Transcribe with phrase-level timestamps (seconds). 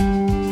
[0.00, 0.47] you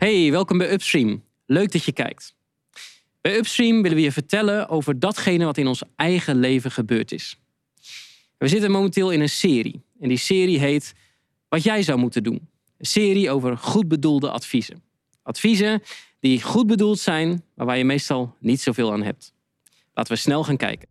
[0.00, 1.24] Hey, welkom bij Upstream.
[1.46, 2.34] Leuk dat je kijkt.
[3.20, 7.40] Bij Upstream willen we je vertellen over datgene wat in ons eigen leven gebeurd is.
[8.38, 9.82] We zitten momenteel in een serie.
[9.98, 10.94] En die serie heet
[11.48, 12.48] Wat jij zou moeten doen.
[12.78, 14.82] Een serie over goed bedoelde adviezen.
[15.22, 15.82] Adviezen
[16.20, 19.32] die goed bedoeld zijn, maar waar je meestal niet zoveel aan hebt.
[19.94, 20.88] Laten we snel gaan kijken.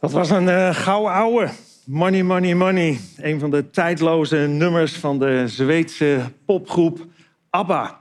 [0.00, 1.48] Dat was een uh, gouden ouwe.
[1.84, 3.00] Money, money, money.
[3.16, 7.06] Een van de tijdloze nummers van de Zweedse popgroep
[7.50, 8.00] ABBA.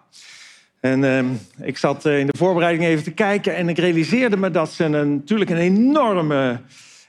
[0.80, 1.26] En uh,
[1.68, 5.50] ik zat in de voorbereiding even te kijken en ik realiseerde me dat ze natuurlijk
[5.50, 6.60] een enorme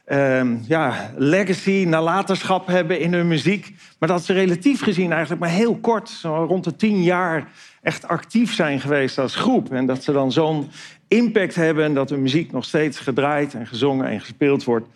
[0.07, 3.75] uh, ja, legacy, nalatenschap hebben in hun muziek.
[3.99, 7.49] Maar dat ze relatief gezien eigenlijk maar heel kort, zo rond de tien jaar,
[7.83, 9.73] echt actief zijn geweest als groep.
[9.73, 10.71] En dat ze dan zo'n
[11.11, 14.89] impact hebben en dat de muziek nog steeds gedraaid en gezongen en gespeeld wordt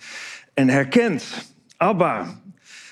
[0.55, 1.52] en herkend.
[1.76, 2.40] ABBA.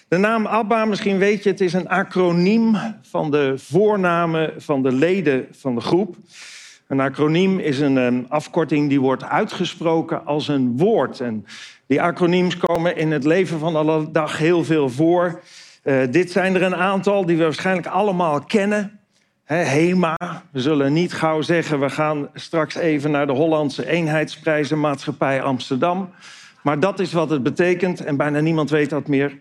[0.08, 4.92] De naam ABBA, misschien weet je, het is een acroniem van de voornamen van de
[4.92, 6.16] leden van de groep.
[6.88, 11.20] Een acroniem is een afkorting die wordt uitgesproken als een woord.
[11.20, 11.46] En
[11.86, 15.42] die acroniems komen in het leven van alle dag heel veel voor.
[15.84, 19.00] Uh, dit zijn er een aantal die we waarschijnlijk allemaal kennen.
[19.52, 20.16] HEMA,
[20.50, 21.80] we zullen niet gauw zeggen...
[21.80, 26.10] we gaan straks even naar de Hollandse eenheidsprijzenmaatschappij Amsterdam.
[26.62, 29.38] Maar dat is wat het betekent en bijna niemand weet dat meer.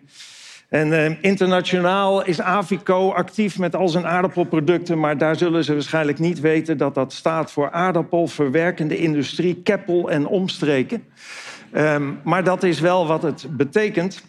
[0.69, 4.99] En eh, internationaal is Avico actief met al zijn aardappelproducten...
[4.99, 9.61] maar daar zullen ze waarschijnlijk niet weten dat dat staat voor aardappelverwerkende industrie...
[9.63, 11.03] Keppel en omstreken.
[11.73, 14.23] Um, maar dat is wel wat het betekent.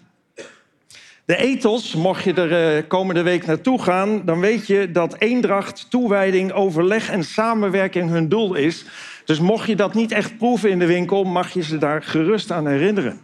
[1.33, 5.87] De ethos, mocht je er uh, komende week naartoe gaan, dan weet je dat eendracht,
[5.91, 8.85] toewijding, overleg en samenwerking hun doel is.
[9.25, 12.51] Dus mocht je dat niet echt proeven in de winkel, mag je ze daar gerust
[12.51, 13.21] aan herinneren.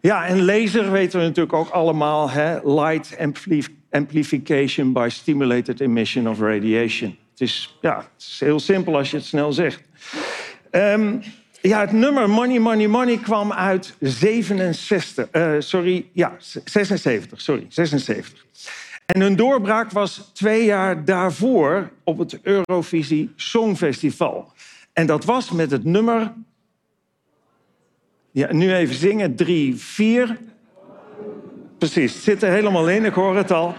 [0.00, 2.30] Ja, en laser weten we natuurlijk ook allemaal.
[2.30, 2.74] Hè?
[2.74, 3.16] Light
[3.90, 7.16] amplification by stimulated emission of radiation.
[7.30, 9.82] Het is, ja, het is heel simpel als je het snel zegt.
[10.70, 11.22] Um,
[11.60, 15.28] ja, het nummer Money, Money, Money kwam uit 67.
[15.32, 17.40] Uh, eh, sorry, ja, 76.
[17.40, 18.46] Sorry, 76.
[19.06, 24.52] En hun doorbraak was twee jaar daarvoor op het Eurovisie Songfestival.
[24.92, 26.32] En dat was met het nummer.
[28.30, 29.36] Ja, nu even zingen.
[29.36, 30.38] Drie, vier.
[31.78, 33.74] Precies, het zit er helemaal in, ik hoor het al.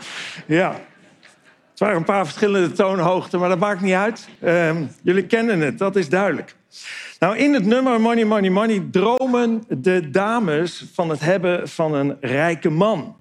[0.46, 0.72] Ja.
[1.70, 4.30] Het waren een paar verschillende toonhoogten, maar dat maakt niet uit.
[4.44, 6.56] Uh, jullie kennen het, dat is duidelijk.
[7.20, 12.18] Nou, in het nummer Money, Money, Money dromen de dames van het hebben van een
[12.22, 13.16] rijke man.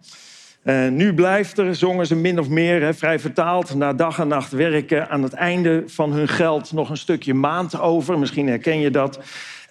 [0.65, 4.29] Uh, nu blijft er, zongen ze min of meer, hè, vrij vertaald, na dag en
[4.29, 5.09] nacht werken.
[5.09, 8.19] Aan het einde van hun geld nog een stukje maand over.
[8.19, 9.21] Misschien herken je dat.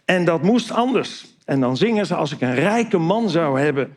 [0.05, 1.35] En dat moest anders.
[1.45, 3.95] En dan zingen ze: Als ik een rijke man zou hebben,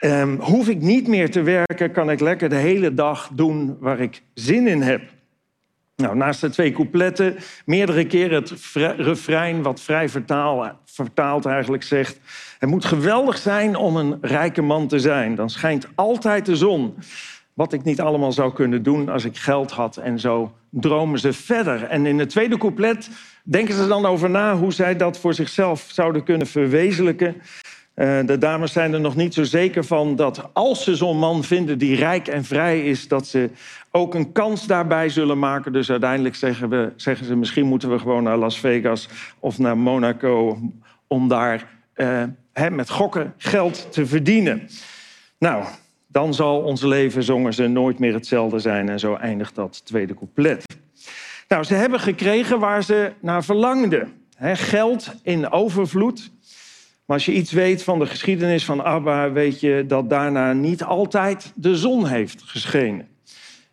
[0.00, 1.92] um, hoef ik niet meer te werken.
[1.92, 5.02] Kan ik lekker de hele dag doen waar ik zin in heb.
[5.96, 8.52] Nou, naast de twee coupletten meerdere keren het
[8.96, 12.20] refrein, wat vrij vertaal, vertaald eigenlijk zegt.
[12.58, 15.34] Het moet geweldig zijn om een rijke man te zijn.
[15.34, 16.94] Dan schijnt altijd de zon.
[17.54, 19.96] Wat ik niet allemaal zou kunnen doen als ik geld had.
[19.96, 21.84] En zo dromen ze verder.
[21.84, 23.10] En in het tweede couplet
[23.42, 27.42] denken ze dan over na hoe zij dat voor zichzelf zouden kunnen verwezenlijken.
[27.96, 31.44] Uh, de dames zijn er nog niet zo zeker van dat als ze zo'n man
[31.44, 33.50] vinden die rijk en vrij is, dat ze
[33.90, 35.72] ook een kans daarbij zullen maken.
[35.72, 39.78] Dus uiteindelijk zeggen, we, zeggen ze misschien moeten we gewoon naar Las Vegas of naar
[39.78, 40.58] Monaco
[41.06, 42.22] om daar uh,
[42.70, 44.68] met gokken geld te verdienen.
[45.38, 45.64] Nou,
[46.06, 48.88] dan zal ons leven, zongen ze, nooit meer hetzelfde zijn.
[48.88, 50.64] En zo eindigt dat tweede couplet.
[51.48, 54.12] Nou, ze hebben gekregen waar ze naar verlangden.
[54.38, 56.30] geld in overvloed.
[57.06, 60.82] Maar als je iets weet van de geschiedenis van Abba, weet je dat daarna niet
[60.82, 63.08] altijd de zon heeft geschenen.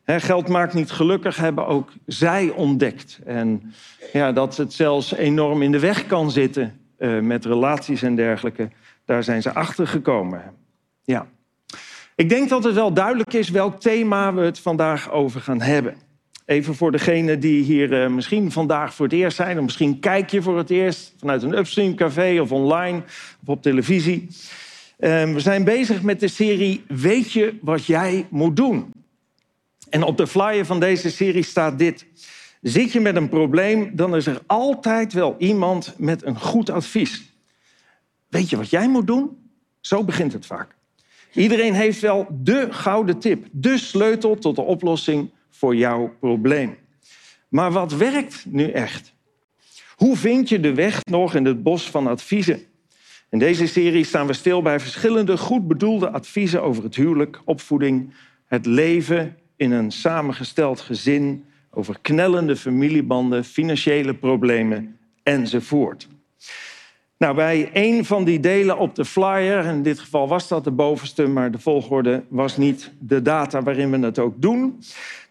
[0.05, 3.19] geld maakt niet gelukkig, hebben ook zij ontdekt.
[3.25, 3.73] En
[4.13, 8.69] ja, dat het zelfs enorm in de weg kan zitten uh, met relaties en dergelijke.
[9.05, 10.41] Daar zijn ze achter gekomen.
[11.03, 11.27] Ja.
[12.15, 15.95] Ik denk dat het wel duidelijk is welk thema we het vandaag over gaan hebben.
[16.45, 19.57] Even voor degenen die hier uh, misschien vandaag voor het eerst zijn...
[19.57, 23.03] of misschien kijk je voor het eerst vanuit een Upstream café of online
[23.41, 24.27] of op televisie.
[25.00, 28.91] Uh, we zijn bezig met de serie Weet je wat jij moet doen?
[29.89, 32.05] En op de flyer van deze serie staat dit.
[32.62, 37.33] Zit je met een probleem, dan is er altijd wel iemand met een goed advies.
[38.29, 39.38] Weet je wat jij moet doen?
[39.81, 40.75] Zo begint het vaak.
[41.33, 45.29] Iedereen heeft wel de gouden tip, de sleutel tot de oplossing
[45.63, 46.77] voor jouw probleem.
[47.50, 49.13] Maar wat werkt nu echt?
[49.96, 52.62] Hoe vind je de weg nog in het bos van adviezen?
[53.29, 58.13] In deze serie staan we stil bij verschillende goed bedoelde adviezen over het huwelijk, opvoeding,
[58.46, 66.08] het leven in een samengesteld gezin, over knellende familiebanden, financiële problemen enzovoort.
[67.23, 70.71] Nou, bij een van die delen op de flyer, in dit geval was dat de
[70.71, 74.79] bovenste, maar de volgorde was niet de data waarin we het ook doen.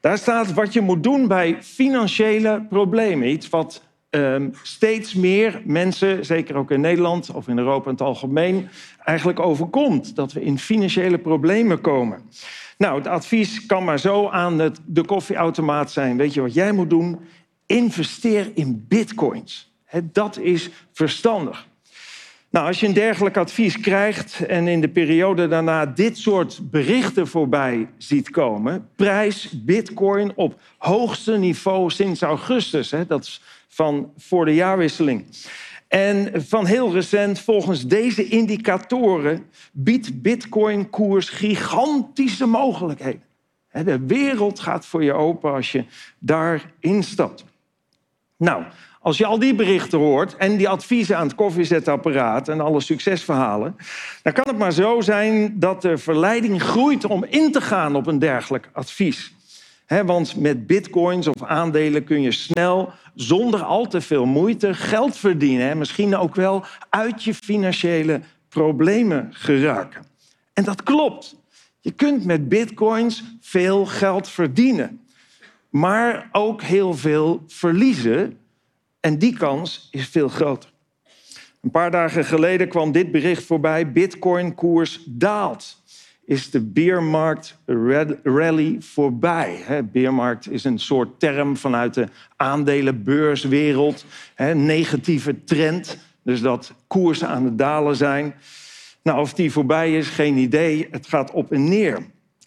[0.01, 3.29] Daar staat wat je moet doen bij financiële problemen.
[3.29, 8.01] Iets wat ehm, steeds meer mensen, zeker ook in Nederland of in Europa in het
[8.01, 8.69] algemeen,
[9.05, 10.17] eigenlijk overkomt.
[10.17, 12.21] Dat we in financiële problemen komen.
[12.79, 16.17] Nou, het advies kan maar zo aan het, de koffieautomaat zijn.
[16.17, 17.19] Weet je wat jij moet doen?
[17.67, 19.73] Investeer in bitcoins.
[20.13, 21.71] dat is verstandig.
[22.53, 27.27] Nou, als je een dergelijk advies krijgt en in de periode daarna dit soort berichten
[27.27, 32.91] voorbij ziet komen, prijs Bitcoin op hoogste niveau sinds augustus.
[32.91, 35.25] Hè, dat is van voor de jaarwisseling.
[35.89, 43.23] En van heel recent, volgens deze indicatoren, biedt Bitcoin-koers gigantische mogelijkheden.
[43.85, 45.85] De wereld gaat voor je open als je
[46.19, 47.45] daarin stapt.
[48.37, 48.65] Nou,
[49.03, 53.77] als je al die berichten hoort en die adviezen aan het koffiezetapparaat en alle succesverhalen,
[54.23, 58.07] dan kan het maar zo zijn dat de verleiding groeit om in te gaan op
[58.07, 59.35] een dergelijk advies.
[60.05, 65.71] want met bitcoins of aandelen kun je snel, zonder al te veel moeite, geld verdienen.
[65.71, 70.05] En misschien ook wel uit je financiële problemen geraken.
[70.53, 71.37] En dat klopt.
[71.81, 75.01] Je kunt met bitcoins veel geld verdienen,
[75.71, 78.37] maar ook heel veel verliezen
[79.03, 80.71] en die kans is veel groter.
[81.61, 85.81] Een paar dagen geleden kwam dit bericht voorbij: Bitcoin-koers daalt.
[86.25, 87.59] Is de beermarkt
[88.23, 89.85] rally voorbij?
[89.93, 94.05] Beermarkt is een soort term vanuit de aandelenbeurswereld.
[94.55, 98.35] Negatieve trend, dus dat koersen aan het dalen zijn.
[99.03, 100.89] Nou, of die voorbij is, geen idee.
[100.91, 101.99] Het gaat op en neer.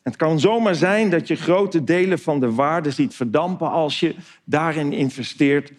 [0.04, 4.16] Het kan zomaar zijn dat je grote delen van de waarde ziet verdampen als je
[4.44, 5.72] daarin investeert.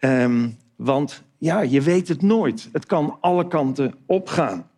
[0.00, 2.68] Um, want ja, je weet het nooit.
[2.72, 4.70] Het kan alle kanten opgaan.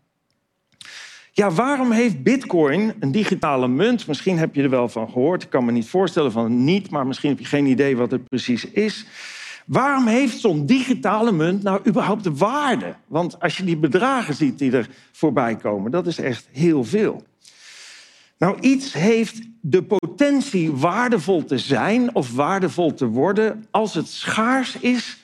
[1.33, 4.07] Ja, waarom heeft Bitcoin een digitale munt?
[4.07, 5.43] Misschien heb je er wel van gehoord.
[5.43, 8.29] Ik kan me niet voorstellen van niet, maar misschien heb je geen idee wat het
[8.29, 9.07] precies is.
[9.67, 12.95] Waarom heeft zo'n digitale munt nou überhaupt de waarde?
[13.07, 17.23] Want als je die bedragen ziet die er voorbij komen, dat is echt heel veel.
[18.41, 24.77] Nou, iets heeft de potentie waardevol te zijn of waardevol te worden als het schaars
[24.77, 25.19] is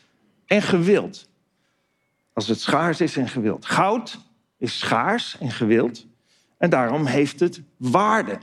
[0.46, 1.28] en gewild.
[2.32, 3.66] Als het schaars is en gewild.
[3.66, 4.18] Goud
[4.58, 6.06] is schaars en gewild
[6.58, 8.38] en daarom heeft het waarde.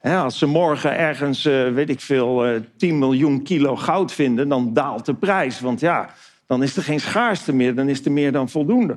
[0.00, 4.72] als ze morgen ergens, eh, weet ik veel, 10 eh, miljoen kilo goud vinden, dan
[4.72, 5.60] daalt de prijs.
[5.60, 6.14] Want ja,
[6.46, 8.96] dan is er geen schaarste meer, dan is er meer dan voldoende.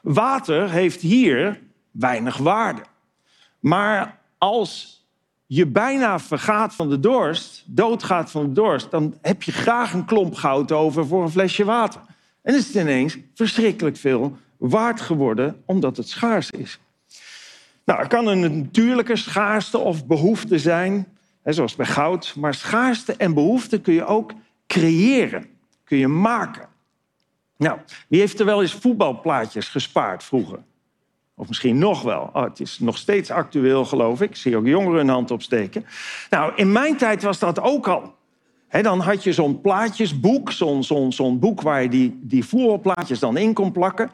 [0.00, 2.82] Water heeft hier weinig waarde.
[3.60, 5.04] Maar als
[5.46, 10.04] je bijna vergaat van de dorst, doodgaat van de dorst, dan heb je graag een
[10.04, 12.00] klomp goud over voor een flesje water.
[12.42, 16.78] En is het ineens verschrikkelijk veel waard geworden omdat het schaars is.
[17.84, 21.06] Nou, er kan een natuurlijke schaarste of behoefte zijn,
[21.44, 24.32] zoals bij goud, maar schaarste en behoefte kun je ook
[24.66, 25.46] creëren,
[25.84, 26.68] kun je maken.
[27.56, 30.58] Nou, wie heeft er wel eens voetbalplaatjes gespaard vroeger?
[31.36, 32.30] Of misschien nog wel.
[32.32, 34.30] Oh, het is nog steeds actueel, geloof ik.
[34.30, 35.84] Ik zie ook jongeren een hand opsteken.
[36.30, 38.14] Nou, in mijn tijd was dat ook al.
[38.68, 40.52] dan had je zo'n plaatjesboek,
[41.08, 44.10] zo'n boek waar je die, die voetbalplaatjes dan in kon plakken.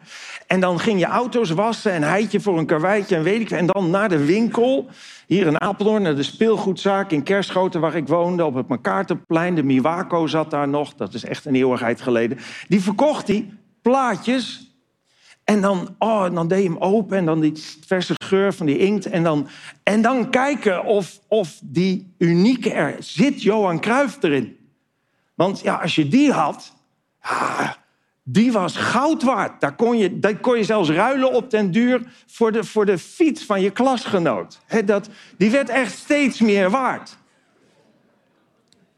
[0.46, 3.50] En dan ging je auto's wassen en heitje voor een karweitje en weet ik.
[3.50, 4.88] En dan naar de winkel,
[5.26, 9.54] hier in Apeldoorn, naar de speelgoedzaak in Kerschoten waar ik woonde, op het Makaartenplein.
[9.54, 12.38] De Miwako zat daar nog, dat is echt een eeuwigheid geleden.
[12.68, 14.67] Die verkocht die plaatjes
[15.48, 17.52] en dan, oh, dan deed je hem open en dan die
[17.86, 19.06] verse geur van die inkt.
[19.06, 19.48] En dan,
[19.82, 24.56] en dan kijken of, of die unieke er zit Johan Cruijff erin.
[25.34, 26.72] Want ja, als je die had,
[28.22, 29.60] die was goud waard.
[29.60, 32.98] Daar kon, je, daar kon je zelfs ruilen op den duur voor de, voor de
[32.98, 34.60] fiets van je klasgenoot.
[34.84, 37.16] dat, die werd echt steeds meer waard.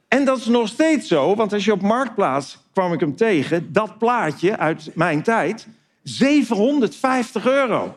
[0.08, 3.72] En dat is nog steeds zo, want als je op Marktplaats kwam ik hem tegen,
[3.72, 5.68] dat plaatje uit mijn tijd
[6.02, 7.96] 750 euro.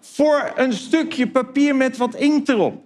[0.00, 2.82] Voor een stukje papier met wat inkt erop.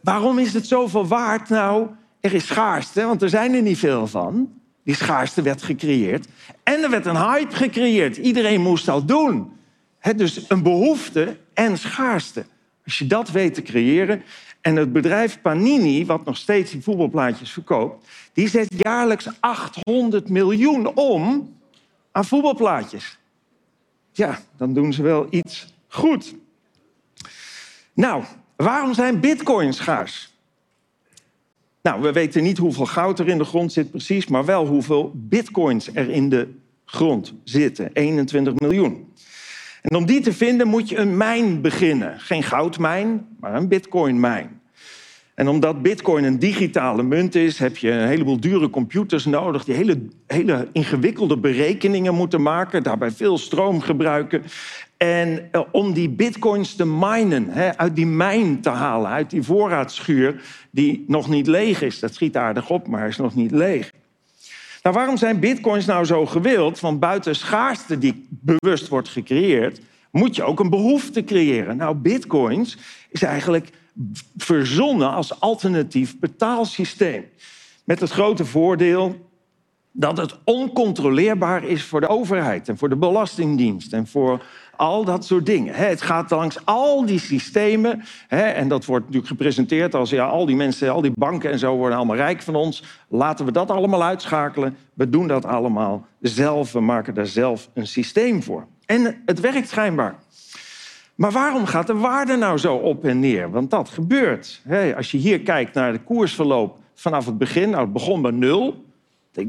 [0.00, 1.48] Waarom is het zoveel waard?
[1.48, 1.88] Nou,
[2.20, 4.52] er is schaarste, want er zijn er niet veel van.
[4.84, 6.26] Die schaarste werd gecreëerd.
[6.62, 8.16] En er werd een hype gecreëerd.
[8.16, 9.52] Iedereen moest dat doen.
[10.16, 12.44] dus een behoefte en schaarste.
[12.84, 14.22] Als je dat weet te creëren.
[14.60, 20.96] En het bedrijf Panini, wat nog steeds die voetbalplaatjes verkoopt, die zet jaarlijks 800 miljoen
[20.96, 21.54] om
[22.12, 23.18] aan voetbalplaatjes.
[24.12, 26.34] Ja, dan doen ze wel iets goed.
[27.92, 28.24] Nou,
[28.56, 30.34] waarom zijn bitcoins schaars?
[31.82, 35.12] Nou, we weten niet hoeveel goud er in de grond zit precies, maar wel hoeveel
[35.14, 37.90] bitcoins er in de grond zitten.
[37.92, 39.12] 21 miljoen.
[39.82, 42.20] En om die te vinden moet je een mijn beginnen.
[42.20, 44.59] Geen goudmijn, maar een bitcoinmijn.
[45.40, 49.74] En omdat bitcoin een digitale munt is, heb je een heleboel dure computers nodig die
[49.74, 54.42] hele, hele ingewikkelde berekeningen moeten maken, daarbij veel stroom gebruiken.
[54.96, 59.42] En eh, om die bitcoins te minen, hè, uit die mijn te halen, uit die
[59.42, 61.98] voorraadschuur die nog niet leeg is.
[61.98, 63.92] Dat schiet aardig op, maar is nog niet leeg.
[64.82, 66.80] Nou, waarom zijn bitcoins nou zo gewild?
[66.80, 71.76] Want buiten schaarste die bewust wordt gecreëerd, moet je ook een behoefte creëren.
[71.76, 72.78] Nou, bitcoins
[73.10, 73.70] is eigenlijk
[74.36, 77.24] verzonnen als alternatief betaalsysteem.
[77.84, 79.28] Met het grote voordeel
[79.92, 84.42] dat het oncontroleerbaar is voor de overheid en voor de Belastingdienst en voor
[84.76, 85.74] al dat soort dingen.
[85.74, 88.02] Het gaat langs al die systemen.
[88.28, 91.76] En dat wordt natuurlijk gepresenteerd als ja, al die mensen, al die banken en zo
[91.76, 92.82] worden allemaal rijk van ons.
[93.08, 94.76] Laten we dat allemaal uitschakelen.
[94.94, 96.72] We doen dat allemaal zelf.
[96.72, 98.66] We maken daar zelf een systeem voor.
[98.86, 100.18] En het werkt schijnbaar.
[101.20, 103.50] Maar waarom gaat de waarde nou zo op en neer?
[103.50, 104.62] Want dat gebeurt.
[104.96, 108.84] Als je hier kijkt naar de koersverloop vanaf het begin, nou, het begon bij nul.
[109.32, 109.48] Denk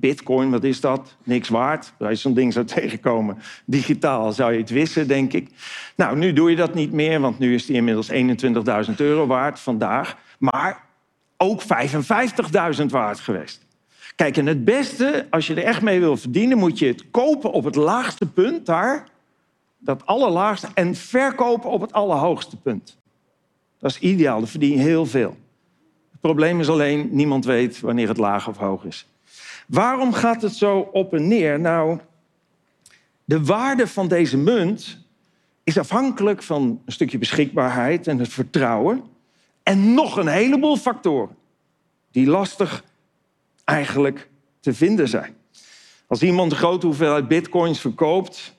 [0.00, 1.16] bitcoin, wat is dat?
[1.24, 1.92] Niks waard.
[1.98, 5.48] Als je zo'n ding zou tegenkomen, digitaal zou je het wissen, denk ik.
[5.96, 8.10] Nou, nu doe je dat niet meer, want nu is die inmiddels
[8.88, 10.16] 21.000 euro waard vandaag.
[10.38, 10.84] Maar
[11.36, 13.66] ook 55.000 waard geweest.
[14.16, 17.52] Kijk, en het beste, als je er echt mee wil verdienen, moet je het kopen
[17.52, 19.08] op het laagste punt daar.
[19.80, 20.68] Dat allerlaagste.
[20.74, 22.98] En verkopen op het allerhoogste punt.
[23.78, 25.36] Dat is ideaal, dan verdien je heel veel.
[26.10, 29.06] Het probleem is alleen, niemand weet wanneer het laag of hoog is.
[29.66, 31.60] Waarom gaat het zo op en neer?
[31.60, 31.98] Nou,
[33.24, 34.98] de waarde van deze munt
[35.64, 39.02] is afhankelijk van een stukje beschikbaarheid en het vertrouwen.
[39.62, 41.36] En nog een heleboel factoren
[42.10, 42.84] die lastig
[43.64, 44.28] eigenlijk
[44.60, 45.34] te vinden zijn.
[46.06, 48.54] Als iemand een grote hoeveelheid bitcoins verkoopt,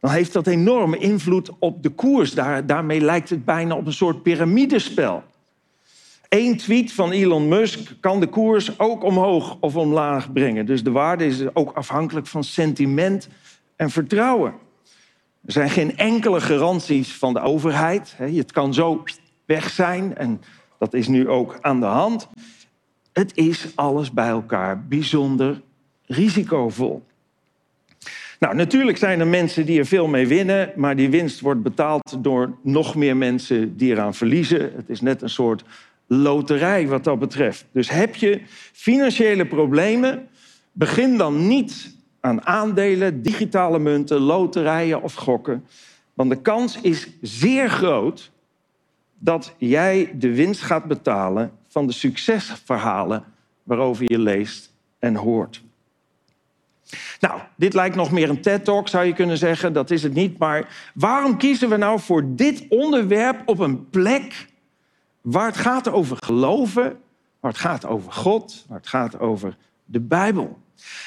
[0.00, 2.34] dan heeft dat enorme invloed op de koers.
[2.34, 5.22] Daar, daarmee lijkt het bijna op een soort piramidespel.
[6.28, 10.66] Eén tweet van Elon Musk kan de koers ook omhoog of omlaag brengen.
[10.66, 13.28] Dus de waarde is ook afhankelijk van sentiment
[13.76, 14.54] en vertrouwen.
[15.44, 18.14] Er zijn geen enkele garanties van de overheid.
[18.16, 19.02] Het kan zo
[19.44, 20.40] weg zijn en
[20.78, 22.28] dat is nu ook aan de hand.
[23.12, 25.62] Het is alles bij elkaar bijzonder
[26.06, 27.02] risicovol.
[28.40, 32.18] Nou, natuurlijk zijn er mensen die er veel mee winnen, maar die winst wordt betaald
[32.18, 34.72] door nog meer mensen die eraan verliezen.
[34.76, 35.64] Het is net een soort
[36.06, 37.66] loterij wat dat betreft.
[37.72, 38.40] Dus heb je
[38.72, 40.28] financiële problemen,
[40.72, 45.64] begin dan niet aan aandelen, digitale munten, loterijen of gokken.
[46.14, 48.30] Want de kans is zeer groot
[49.18, 53.24] dat jij de winst gaat betalen van de succesverhalen
[53.62, 55.62] waarover je leest en hoort.
[57.20, 59.72] Nou, dit lijkt nog meer een TED-talk, zou je kunnen zeggen.
[59.72, 60.38] Dat is het niet.
[60.38, 64.46] Maar waarom kiezen we nou voor dit onderwerp op een plek
[65.20, 66.98] waar het gaat over geloven,
[67.40, 70.58] waar het gaat over God, waar het gaat over de Bijbel.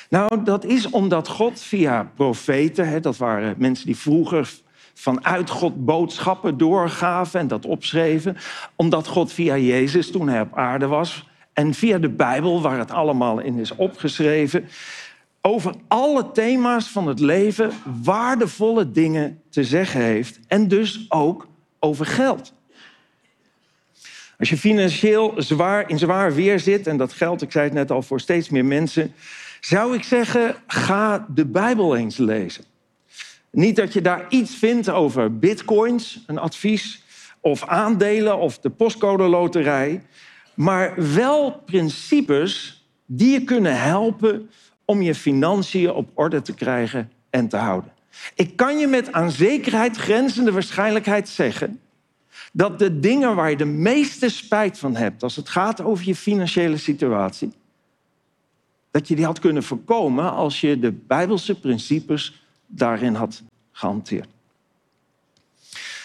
[0.09, 4.53] Nou, dat is omdat God via profeten, hè, dat waren mensen die vroeger
[4.93, 8.37] vanuit God boodschappen doorgaven en dat opschreven,
[8.75, 12.91] omdat God via Jezus, toen hij op aarde was, en via de Bijbel, waar het
[12.91, 14.67] allemaal in is opgeschreven,
[15.45, 17.71] over alle thema's van het leven
[18.03, 21.47] waardevolle dingen te zeggen heeft en dus ook
[21.79, 22.53] over geld.
[24.39, 27.91] Als je financieel zwaar, in zwaar weer zit, en dat geldt, ik zei het net
[27.91, 29.13] al, voor steeds meer mensen,
[29.59, 32.63] zou ik zeggen, ga de Bijbel eens lezen.
[33.51, 37.03] Niet dat je daar iets vindt over bitcoins, een advies,
[37.39, 40.03] of aandelen of de postcode loterij,
[40.53, 44.49] maar wel principes die je kunnen helpen
[44.85, 47.91] om je financiën op orde te krijgen en te houden.
[48.35, 51.79] Ik kan je met aan zekerheid grenzende waarschijnlijkheid zeggen
[52.51, 56.15] dat de dingen waar je de meeste spijt van hebt als het gaat over je
[56.15, 57.53] financiële situatie,
[58.91, 64.29] dat je die had kunnen voorkomen als je de Bijbelse principes daarin had gehanteerd.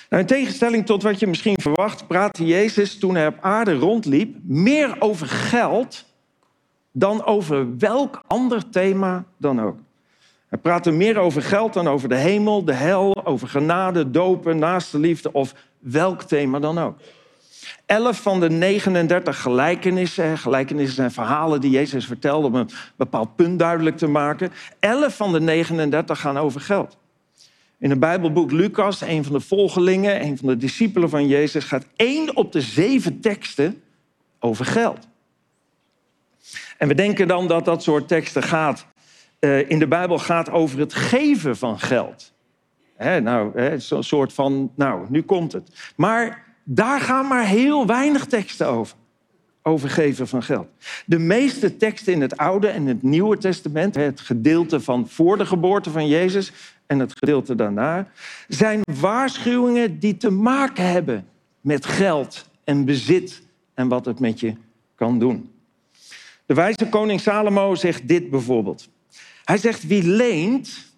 [0.09, 4.37] Nou, in tegenstelling tot wat je misschien verwacht, praatte Jezus toen hij op aarde rondliep
[4.43, 6.05] meer over geld
[6.99, 9.77] dan over welk ander thema dan ook.
[10.49, 14.99] Hij praatte meer over geld dan over de hemel, de hel, over genade, dopen, naaste
[14.99, 16.99] liefde of welk thema dan ook.
[17.87, 23.59] Elf van de 39 gelijkenissen, gelijkenissen zijn verhalen die Jezus vertelde om een bepaald punt
[23.59, 24.53] duidelijk te maken.
[24.81, 26.97] Elf van de 39 gaan over geld.
[27.79, 31.87] In het Bijbelboek Lucas, een van de volgelingen, een van de discipelen van Jezus, gaat
[31.97, 33.83] één op de zeven teksten
[34.39, 35.08] over geld.
[36.79, 38.87] En we denken dan dat dat soort teksten gaat,
[39.41, 42.33] uh, in de Bijbel gaat over het geven van geld.
[42.97, 45.93] He, nou, zo'n soort van, nou, nu komt het.
[45.97, 48.97] Maar Daar gaan maar heel weinig teksten over.
[49.63, 50.69] Over geven van geld.
[51.07, 55.47] De meeste teksten in het Oude en het Nieuwe Testament, het gedeelte van voor de
[55.47, 56.53] geboorte van Jezus
[56.87, 58.09] en het gedeelte daarna,
[58.49, 61.27] zijn waarschuwingen die te maken hebben
[61.61, 63.43] met geld en bezit
[63.75, 64.55] en wat het met je
[64.95, 65.51] kan doen.
[66.49, 68.89] De wijze koning Salomo zegt dit bijvoorbeeld.
[69.45, 70.93] Hij zegt, wie leent,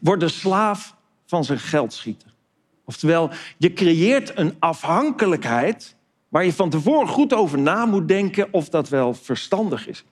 [0.00, 0.94] wordt de slaaf
[1.26, 2.28] van zijn geldschieter.
[2.84, 5.96] Oftewel, je creëert een afhankelijkheid
[6.28, 10.04] waar je van tevoren goed over na moet denken of dat wel verstandig is.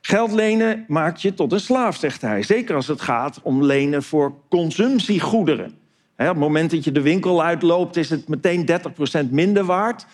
[0.00, 2.42] Geld lenen maakt je tot een slaaf, zegt hij.
[2.42, 5.78] Zeker als het gaat om lenen voor consumptiegoederen.
[6.16, 8.68] op het moment dat je de winkel uitloopt, is het meteen
[9.26, 10.06] 30% minder waard.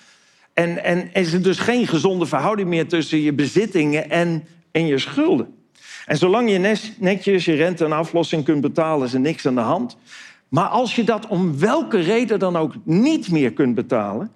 [0.54, 4.98] En, en is er dus geen gezonde verhouding meer tussen je bezittingen en, en je
[4.98, 5.54] schulden.
[6.06, 9.60] En zolang je netjes je rente en aflossing kunt betalen, is er niks aan de
[9.60, 9.96] hand.
[10.48, 14.30] Maar als je dat om welke reden dan ook niet meer kunt betalen,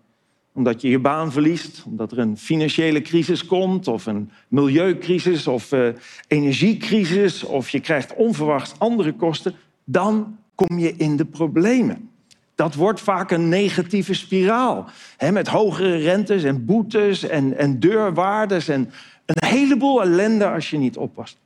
[0.52, 5.72] omdat je je baan verliest, omdat er een financiële crisis komt, of een milieucrisis, of
[5.72, 5.88] uh,
[6.28, 9.54] energiecrisis, of je krijgt onverwachts andere kosten,
[9.84, 12.10] dan kom je in de problemen.
[12.58, 14.88] Dat wordt vaak een negatieve spiraal.
[15.32, 18.90] Met hogere rentes en boetes en, en deurwaardes en
[19.26, 21.36] een heleboel ellende als je niet oppast.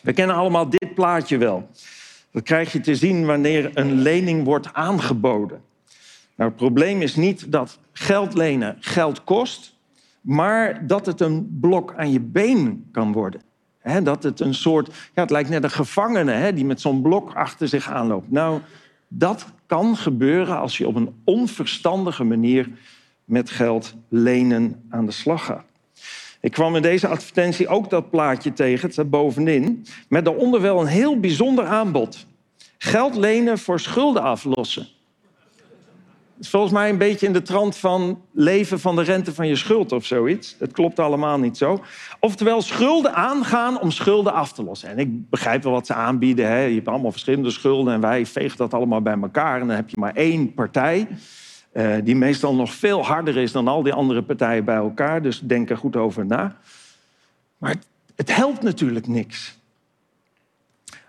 [0.00, 1.68] We kennen allemaal dit plaatje wel.
[2.30, 5.60] Dat krijg je te zien wanneer een lening wordt aangeboden.
[6.34, 9.74] Nou, het probleem is niet dat geld lenen geld kost,
[10.20, 13.40] maar dat het een blok aan je been kan worden.
[14.02, 17.68] dat het een soort, ja, het lijkt net een gevangene die met zo'n blok achter
[17.68, 18.30] zich aanloopt.
[18.30, 18.60] Nou,
[19.08, 22.68] dat kan gebeuren als je op een onverstandige manier
[23.24, 25.64] met geld lenen aan de slag gaat.
[26.40, 30.86] Ik kwam in deze advertentie ook dat plaatje tegen, het bovenin, met daaronder wel een
[30.86, 32.26] heel bijzonder aanbod.
[32.78, 34.88] Geld lenen voor schulden aflossen.
[36.44, 39.56] Is volgens mij een beetje in de trant van leven van de rente van je
[39.56, 40.58] schuld of zoiets.
[40.58, 41.84] Dat klopt allemaal niet zo.
[42.20, 44.88] Oftewel, schulden aangaan om schulden af te lossen.
[44.88, 46.46] En ik begrijp wel wat ze aanbieden.
[46.46, 46.60] Hè.
[46.60, 49.60] Je hebt allemaal verschillende schulden en wij vegen dat allemaal bij elkaar.
[49.60, 51.08] En dan heb je maar één partij.
[51.72, 55.22] Uh, die meestal nog veel harder is dan al die andere partijen bij elkaar.
[55.22, 56.56] Dus denk er goed over na.
[57.58, 59.58] Maar het, het helpt natuurlijk niks.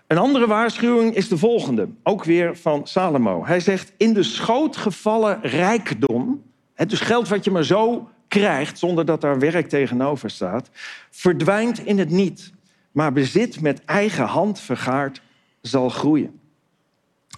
[0.06, 3.46] Een andere waarschuwing is de volgende, ook weer van Salomo.
[3.46, 6.42] Hij zegt, in de schoot gevallen rijkdom,
[6.86, 10.70] dus geld wat je maar zo krijgt zonder dat daar werk tegenover staat,
[11.10, 12.52] verdwijnt in het niet,
[12.92, 15.22] maar bezit met eigen hand vergaard
[15.60, 16.40] zal groeien.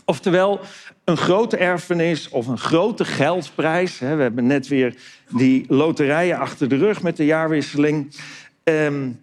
[0.04, 0.60] Oftewel,
[1.04, 3.98] een grote erfenis of een grote geldprijs.
[3.98, 4.94] We hebben net weer
[5.36, 8.16] die loterijen achter de rug met de jaarwisseling.
[8.64, 9.20] Um,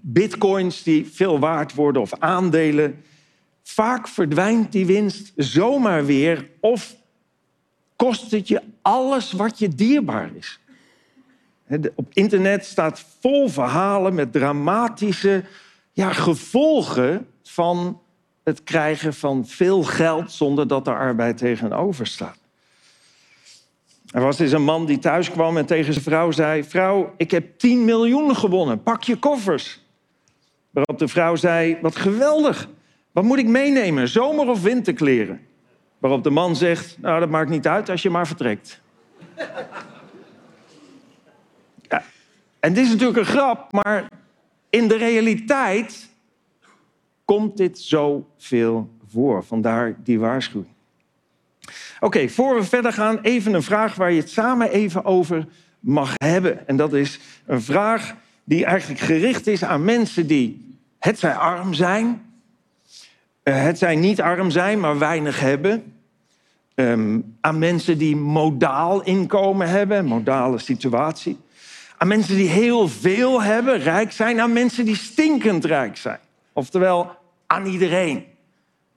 [0.00, 3.02] bitcoins die veel waard worden of aandelen.
[3.62, 6.96] Vaak verdwijnt die winst zomaar weer of
[7.96, 10.60] kost het je alles wat je dierbaar is.
[11.94, 15.44] Op internet staat vol verhalen met dramatische
[15.92, 18.00] ja, gevolgen van
[18.44, 22.37] het krijgen van veel geld zonder dat er arbeid tegenover staat.
[24.10, 27.30] Er was eens een man die thuis kwam en tegen zijn vrouw zei: Vrouw, ik
[27.30, 29.86] heb 10 miljoen gewonnen, pak je koffers.
[30.70, 32.68] Waarop de vrouw zei: Wat geweldig,
[33.12, 35.40] wat moet ik meenemen, zomer- of winterkleren?
[35.98, 38.80] Waarop de man zegt: Nou, dat maakt niet uit als je maar vertrekt.
[41.88, 42.02] Ja.
[42.60, 44.08] En dit is natuurlijk een grap, maar
[44.70, 46.08] in de realiteit
[47.24, 49.44] komt dit zoveel voor.
[49.44, 50.76] Vandaar die waarschuwing.
[52.00, 55.46] Oké, voor we verder gaan, even een vraag waar je het samen even over
[55.80, 56.68] mag hebben.
[56.68, 61.74] En dat is een vraag die eigenlijk gericht is aan mensen die het zij arm
[61.74, 62.22] zijn,
[63.42, 65.92] eh, het zij niet arm zijn, maar weinig hebben.
[66.74, 71.38] Um, aan mensen die modaal inkomen hebben, modale situatie.
[71.96, 74.40] Aan mensen die heel veel hebben, rijk zijn.
[74.40, 76.18] Aan mensen die stinkend rijk zijn.
[76.52, 77.10] Oftewel,
[77.46, 78.24] aan iedereen.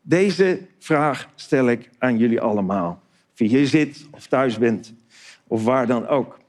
[0.02, 3.02] Deze vraag stel ik aan jullie allemaal.
[3.34, 4.94] Of je hier zit of thuis bent
[5.48, 6.40] of waar dan ook.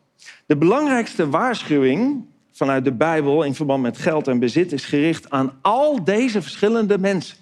[0.46, 5.52] De belangrijkste waarschuwing vanuit de Bijbel in verband met geld en bezit is gericht aan
[5.60, 7.36] al deze verschillende mensen.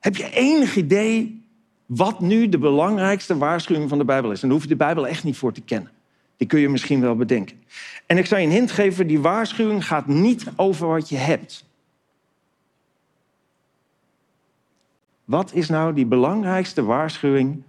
[0.00, 1.42] Heb je enig idee
[1.86, 4.42] wat nu de belangrijkste waarschuwing van de Bijbel is?
[4.42, 5.90] En daar hoef je de Bijbel echt niet voor te kennen.
[6.36, 7.62] Die kun je misschien wel bedenken.
[8.06, 11.64] En ik zou je een hint geven, die waarschuwing gaat niet over wat je hebt.
[15.30, 17.62] Wat is nou die belangrijkste waarschuwing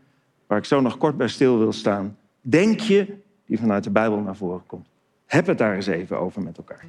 [0.48, 2.18] waar ik zo nog kort bij stil wil staan?
[2.42, 4.88] Denk je die vanuit de Bijbel naar voren komt?
[5.26, 6.86] Heb het daar eens even over met elkaar.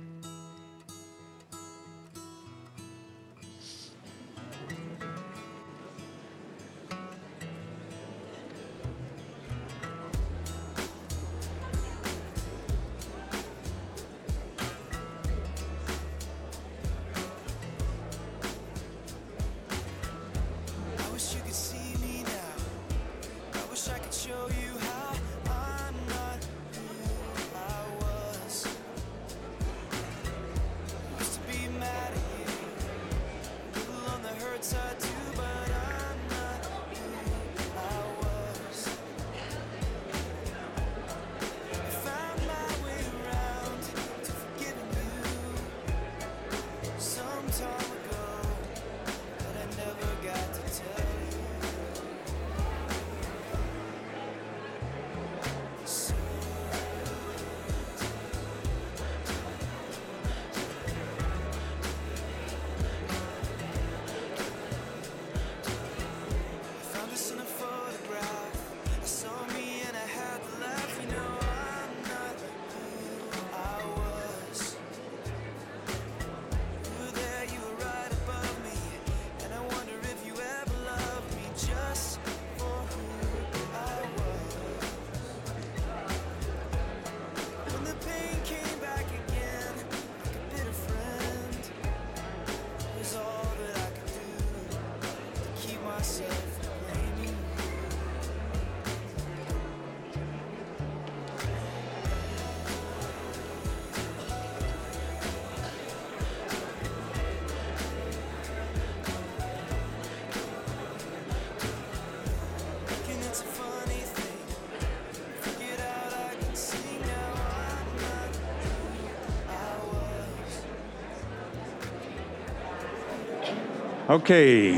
[124.12, 124.72] Oké.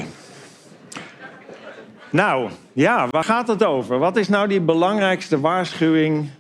[2.11, 3.99] Nou, ja, waar gaat het over?
[3.99, 6.31] Wat is nou die belangrijkste waarschuwing?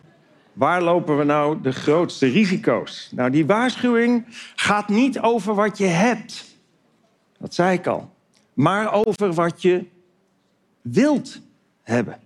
[0.52, 3.09] Waar lopen we nou de grootste risico's?
[3.11, 6.44] Nou, die waarschuwing gaat niet over wat je hebt.
[7.38, 8.11] Dat zei ik al.
[8.52, 9.85] Maar over wat je
[10.83, 11.40] wilt
[11.83, 12.18] hebben.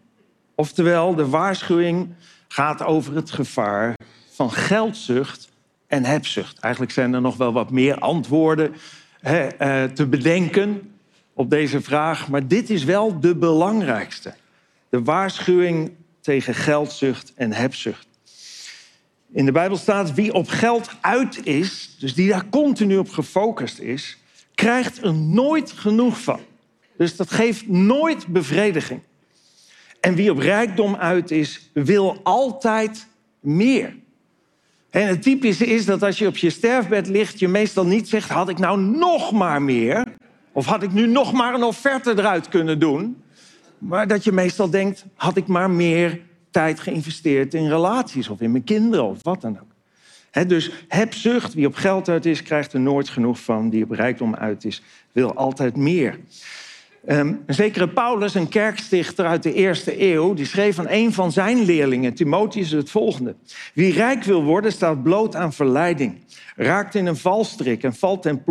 [0.54, 2.14] Oftewel, de waarschuwing
[2.48, 3.94] gaat over het gevaar
[4.31, 5.48] van geldzucht
[5.87, 6.59] en hebzucht.
[6.59, 8.74] Eigenlijk zijn er nog wel wat meer antwoorden
[9.20, 10.92] eh, te bedenken
[11.33, 14.35] op deze vraag, maar dit is wel de belangrijkste.
[14.88, 18.07] De waarschuwing tegen geldzucht en hebzucht.
[19.33, 23.78] In de Bijbel staat wie op geld uit is, dus die daar continu op gefocust
[23.78, 24.18] is,
[24.54, 26.40] krijgt er nooit genoeg van.
[26.96, 29.00] Dus dat geeft nooit bevrediging.
[30.00, 33.07] En wie op rijkdom uit is, wil altijd
[33.40, 33.96] meer.
[34.90, 38.29] En het typische is dat als je op je sterfbed ligt, je meestal niet zegt:
[38.29, 40.05] had ik nou nog maar meer?
[40.53, 43.22] Of had ik nu nog maar een offerte eruit kunnen doen?
[43.79, 46.20] Maar dat je meestal denkt: had ik maar meer
[46.51, 49.66] tijd geïnvesteerd in relaties of in mijn kinderen of wat dan ook.
[50.48, 53.70] Dus hebzucht, wie op geld uit is, krijgt er nooit genoeg van.
[53.70, 56.18] Die op rijkdom uit is, wil altijd meer.
[57.11, 61.33] Um, een zekere Paulus, een kerkstichter uit de eerste eeuw, die schreef aan een van
[61.33, 63.37] zijn leerlingen, Timotheus, het volgende.
[63.75, 66.18] Wie rijk wil worden, staat bloot aan verleiding,
[66.57, 68.44] raakt in een valstrik en valt ten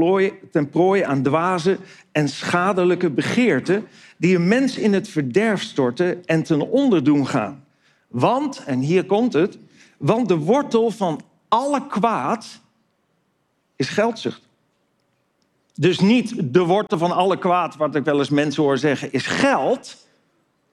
[0.52, 1.78] ten prooi aan dwaze
[2.12, 7.64] en schadelijke begeerten, die een mens in het verderf storten en ten onder doen gaan.
[8.08, 9.58] Want, en hier komt het,
[9.98, 12.62] want de wortel van alle kwaad
[13.76, 14.47] is geldzucht.
[15.80, 19.28] Dus niet de wortel van alle kwaad, wat ik wel eens mensen hoor zeggen, is
[19.28, 20.08] geld.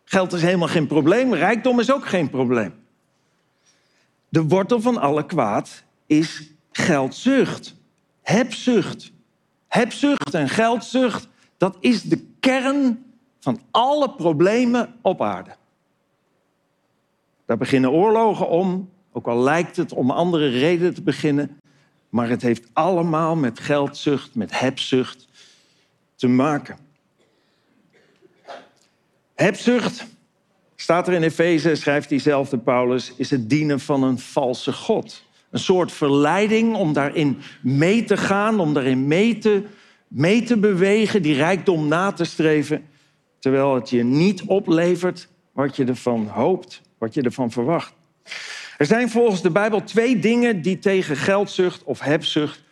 [0.05, 1.35] Geld is helemaal geen probleem.
[1.35, 2.75] Rijkdom is ook geen probleem.
[4.29, 7.75] De wortel van alle kwaad is geldzucht,
[8.23, 9.13] hebzucht.
[9.69, 13.05] Hebzucht en geldzucht, dat is de kern
[13.41, 15.57] van alle problemen op aarde.
[17.47, 21.61] Daar beginnen oorlogen om, ook al lijkt het om andere redenen te beginnen.
[22.15, 25.29] Maar het heeft allemaal met geldzucht, met hebzucht
[26.17, 26.79] te maken.
[29.35, 30.07] Hebzucht,
[30.77, 35.23] staat er in Efeze, schrijft diezelfde Paulus, is het dienen van een valse God.
[35.51, 39.63] Een soort verleiding om daarin mee te gaan, om daarin mee te,
[40.09, 42.85] mee te bewegen, die rijkdom na te streven,
[43.39, 47.95] terwijl het je niet oplevert wat je ervan hoopt, wat je ervan verwacht.
[48.77, 52.63] Er zijn volgens de Bijbel twee dingen die tegen geldzucht of hebzucht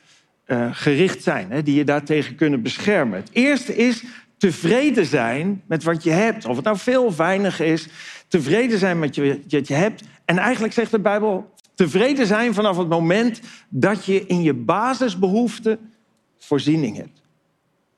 [0.46, 3.18] uh, gericht zijn, hè, die je daartegen kunnen beschermen.
[3.18, 4.04] Het eerste is
[4.36, 6.44] tevreden zijn met wat je hebt.
[6.44, 7.88] Of het nou veel of weinig is,
[8.28, 10.02] tevreden zijn met wat je hebt.
[10.24, 15.92] En eigenlijk zegt de Bijbel, tevreden zijn vanaf het moment dat je in je basisbehoeften
[16.38, 17.22] voorziening hebt.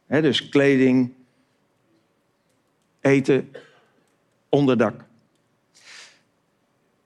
[0.07, 1.13] He, dus kleding,
[3.01, 3.51] eten,
[4.49, 5.05] onderdak.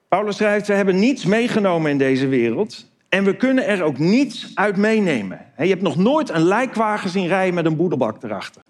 [0.08, 4.50] Paulus schrijft, we hebben niets meegenomen in deze wereld en we kunnen er ook niets
[4.54, 5.40] uit meenemen.
[5.58, 8.62] Je hebt nog nooit een lijkwagen zien rijden met een boedelbak erachter.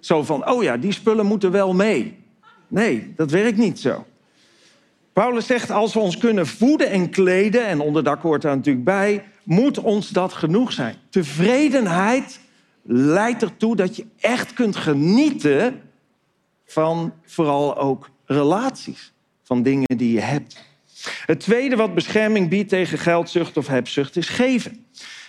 [0.00, 2.16] Zo van, oh ja, die spullen moeten wel mee.
[2.68, 4.06] Nee, dat werkt niet zo.
[5.12, 9.24] Paulus zegt, als we ons kunnen voeden en kleden, en onderdak hoort daar natuurlijk bij,
[9.42, 10.96] moet ons dat genoeg zijn.
[11.08, 12.40] Tevredenheid
[12.82, 15.80] leidt ertoe dat je echt kunt genieten
[16.64, 19.13] van vooral ook relaties
[19.44, 20.64] van dingen die je hebt.
[21.26, 24.86] Het tweede wat bescherming biedt tegen geldzucht of hebzucht is geven.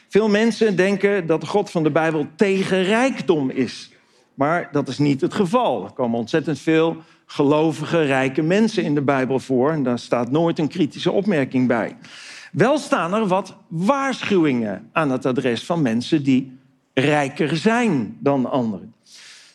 [0.10, 3.90] Veel mensen denken dat de God van de Bijbel tegen rijkdom is.
[4.34, 5.84] Maar dat is niet het geval.
[5.84, 9.72] Er komen ontzettend veel gelovige, rijke mensen in de Bijbel voor.
[9.72, 11.96] En daar staat nooit een kritische opmerking bij.
[12.52, 16.58] Wel staan er wat waarschuwingen aan het adres van mensen die
[16.94, 18.94] rijker zijn dan anderen.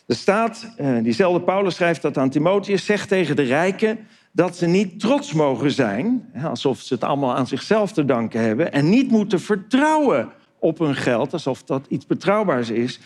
[0.07, 3.99] Er staat, eh, diezelfde Paulus schrijft dat aan Timotheus, zegt tegen de rijken
[4.31, 8.71] dat ze niet trots mogen zijn, alsof ze het allemaal aan zichzelf te danken hebben,
[8.71, 12.99] en niet moeten vertrouwen op hun geld, alsof dat iets betrouwbaars is,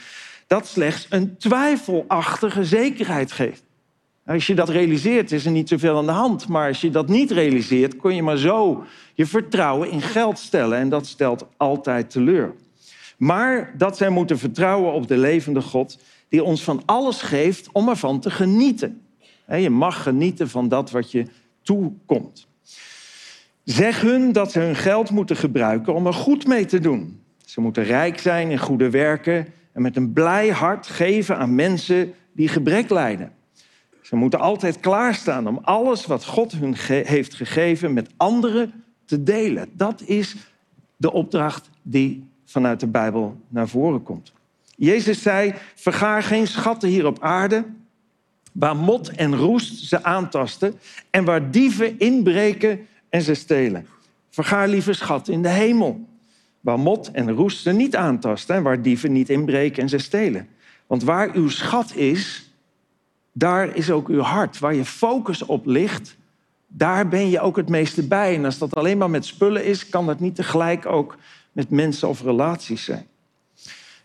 [0.48, 3.64] dat slechts een twijfelachtige zekerheid geeft.
[4.26, 6.48] Als je dat realiseert, is er niet zoveel aan de hand.
[6.48, 8.84] Maar als je dat niet realiseert, kun je maar zo
[9.14, 10.78] je vertrouwen in geld stellen.
[10.78, 12.54] En dat stelt altijd teleur.
[13.18, 15.98] Maar dat zij moeten vertrouwen op de levende God,
[16.30, 19.05] die ons van alles geeft om ervan te genieten.
[19.48, 21.26] Je mag genieten van dat wat je
[21.62, 22.48] toekomt.
[23.64, 27.22] Zeg hun dat ze hun geld moeten gebruiken om er goed mee te doen.
[27.46, 32.14] Ze moeten rijk zijn in goede werken en met een blij hart geven aan mensen
[32.32, 33.32] die gebrek lijden.
[34.02, 39.70] Ze moeten altijd klaarstaan om alles wat God hun heeft gegeven met anderen te delen.
[39.74, 40.36] Dat is
[40.98, 44.34] de opdracht die vanuit de Bijbel naar voren komt.
[44.76, 47.66] Jezus zei, vergaar geen schatten hier op aarde,
[48.56, 53.88] waar mot en roest ze aantasten en waar dieven inbreken en ze stelen.
[54.30, 56.06] Vergaar liever schatten in de hemel,
[56.60, 60.48] waar mot en roest ze niet aantasten en waar dieven niet inbreken en ze stelen.
[60.88, 62.52] Want waar uw schat is,
[63.32, 64.60] daar is ook uw hart.
[64.60, 66.16] Waar je focus op ligt,
[66.68, 68.36] daar ben je ook het meeste bij.
[68.36, 71.18] En als dat alleen maar met spullen is, kan dat niet tegelijk ook
[71.52, 73.08] met mensen of relaties zijn.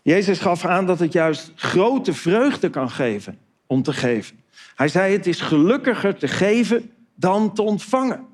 [0.01, 3.37] Jezus gaf aan dat het juist grote vreugde kan geven
[3.67, 4.40] om te geven.
[4.75, 8.25] Hij zei: Het is gelukkiger te geven dan te ontvangen.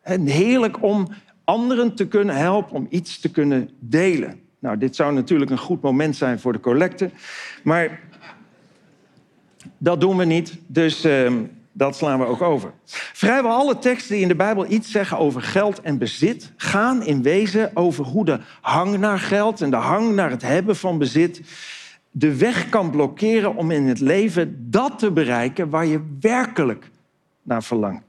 [0.00, 1.08] En heerlijk om
[1.44, 4.40] anderen te kunnen helpen, om iets te kunnen delen.
[4.58, 7.10] Nou, dit zou natuurlijk een goed moment zijn voor de collecte.
[7.62, 8.00] Maar
[9.78, 11.32] dat doen we niet, dus uh,
[11.72, 12.72] dat slaan we ook over.
[13.12, 17.22] Vrijwel alle teksten die in de Bijbel iets zeggen over geld en bezit, gaan in
[17.22, 21.40] wezen over hoe de hang naar geld en de hang naar het hebben van bezit
[22.18, 26.90] de weg kan blokkeren om in het leven dat te bereiken waar je werkelijk
[27.42, 28.04] naar verlangt.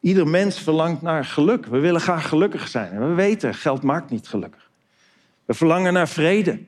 [0.00, 1.66] Ieder mens verlangt naar geluk.
[1.66, 2.92] We willen graag gelukkig zijn.
[2.92, 4.70] En we weten, geld maakt niet gelukkig.
[5.44, 6.58] We verlangen naar vrede.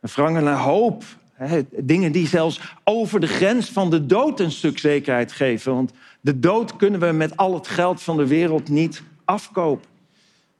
[0.00, 1.04] We verlangen naar hoop.
[1.70, 5.74] Dingen die zelfs over de grens van de dood een stuk zekerheid geven.
[5.74, 9.88] Want de dood kunnen we met al het geld van de wereld niet afkopen.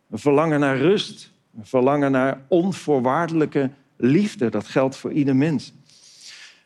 [0.07, 1.32] We verlangen naar rust.
[1.51, 4.49] We verlangen naar onvoorwaardelijke liefde.
[4.51, 5.72] Dat geldt voor ieder mens.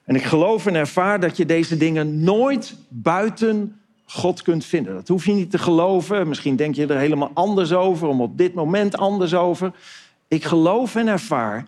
[0.05, 4.95] En ik geloof en ervaar dat je deze dingen nooit buiten God kunt vinden.
[4.95, 6.29] Dat hoef je niet te geloven.
[6.29, 9.73] Misschien denk je er helemaal anders over, om op dit moment anders over.
[10.29, 11.67] Ik geloof en ervaar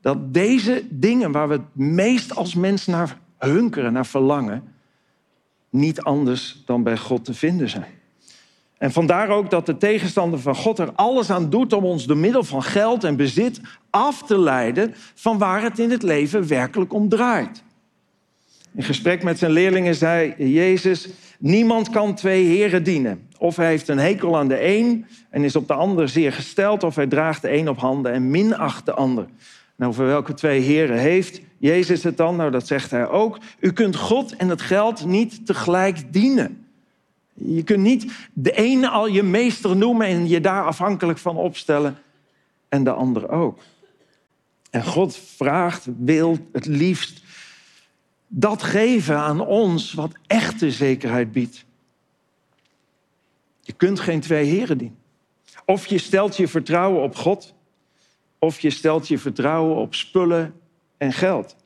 [0.00, 4.62] dat deze dingen waar we het meest als mens naar hunkeren, naar verlangen,
[5.70, 8.01] niet anders dan bij God te vinden zijn.
[8.82, 12.16] En vandaar ook dat de tegenstander van God er alles aan doet om ons door
[12.16, 13.60] middel van geld en bezit
[13.90, 17.62] af te leiden van waar het in het leven werkelijk om draait.
[18.74, 21.08] In gesprek met zijn leerlingen zei Jezus:
[21.38, 23.28] Niemand kan twee heren dienen.
[23.38, 26.82] Of hij heeft een hekel aan de een en is op de ander zeer gesteld,
[26.82, 29.26] of hij draagt de een op handen en minacht de ander.
[29.76, 32.36] Nou, over welke twee heren heeft Jezus het dan?
[32.36, 33.38] Nou, dat zegt hij ook.
[33.60, 36.61] U kunt God en het geld niet tegelijk dienen.
[37.34, 41.98] Je kunt niet de ene al je meester noemen en je daar afhankelijk van opstellen
[42.68, 43.58] en de ander ook.
[44.70, 47.22] En God vraagt, wil het liefst
[48.26, 51.64] dat geven aan ons wat echte zekerheid biedt.
[53.60, 54.98] Je kunt geen twee heren dienen.
[55.64, 57.54] Of je stelt je vertrouwen op God,
[58.38, 60.60] of je stelt je vertrouwen op spullen
[60.96, 61.56] en geld.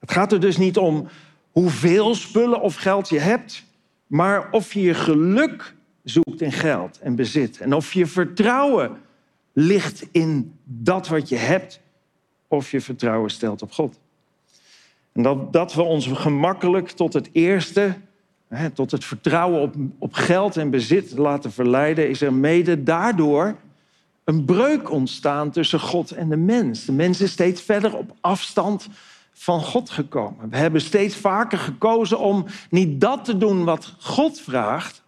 [0.00, 1.08] Het gaat er dus niet om
[1.50, 3.64] hoeveel spullen of geld je hebt,
[4.12, 7.60] maar of je je geluk zoekt in geld en bezit.
[7.60, 9.00] En of je vertrouwen
[9.52, 11.80] ligt in dat wat je hebt,
[12.48, 13.98] of je vertrouwen stelt op God.
[15.12, 17.94] En dat, dat we ons gemakkelijk tot het eerste,
[18.48, 23.56] hè, tot het vertrouwen op, op geld en bezit laten verleiden, is er mede daardoor
[24.24, 26.84] een breuk ontstaan tussen God en de mens.
[26.84, 28.88] De mens is steeds verder op afstand
[29.32, 30.50] van God gekomen.
[30.50, 35.02] We hebben steeds vaker gekozen om niet dat te doen wat God vraagt,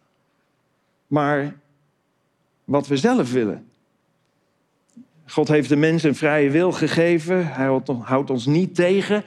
[1.06, 1.56] maar
[2.64, 3.68] wat we zelf willen.
[5.26, 7.52] God heeft de mens een vrije wil gegeven.
[7.52, 9.24] Hij houdt ons niet tegen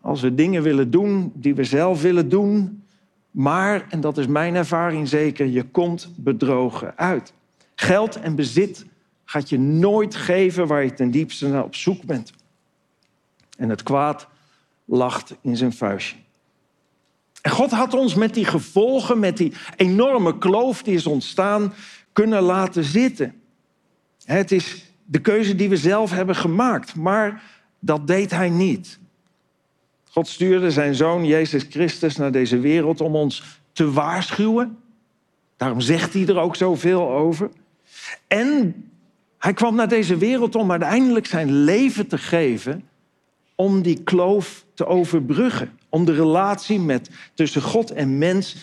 [0.00, 2.82] als we dingen willen doen die we zelf willen doen.
[3.30, 7.32] Maar, en dat is mijn ervaring zeker, je komt bedrogen uit.
[7.74, 8.86] Geld en bezit
[9.24, 12.32] gaat je nooit geven waar je ten diepste naar op zoek bent.
[13.56, 14.28] En het kwaad
[14.84, 16.16] lacht in zijn vuistje.
[17.42, 21.74] En God had ons met die gevolgen, met die enorme kloof die is ontstaan,
[22.12, 23.34] kunnen laten zitten.
[24.24, 27.42] Het is de keuze die we zelf hebben gemaakt, maar
[27.78, 28.98] dat deed hij niet.
[30.10, 34.78] God stuurde zijn zoon Jezus Christus naar deze wereld om ons te waarschuwen.
[35.56, 37.50] Daarom zegt hij er ook zoveel over.
[38.26, 38.74] En
[39.38, 42.88] hij kwam naar deze wereld om uiteindelijk zijn leven te geven
[43.54, 45.78] om die kloof te overbruggen.
[45.88, 48.56] Om de relatie met, tussen God en mens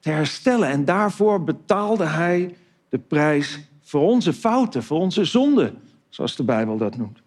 [0.00, 0.68] te herstellen.
[0.68, 2.56] En daarvoor betaalde hij
[2.88, 7.18] de prijs voor onze fouten, voor onze zonden, zoals de Bijbel dat noemt.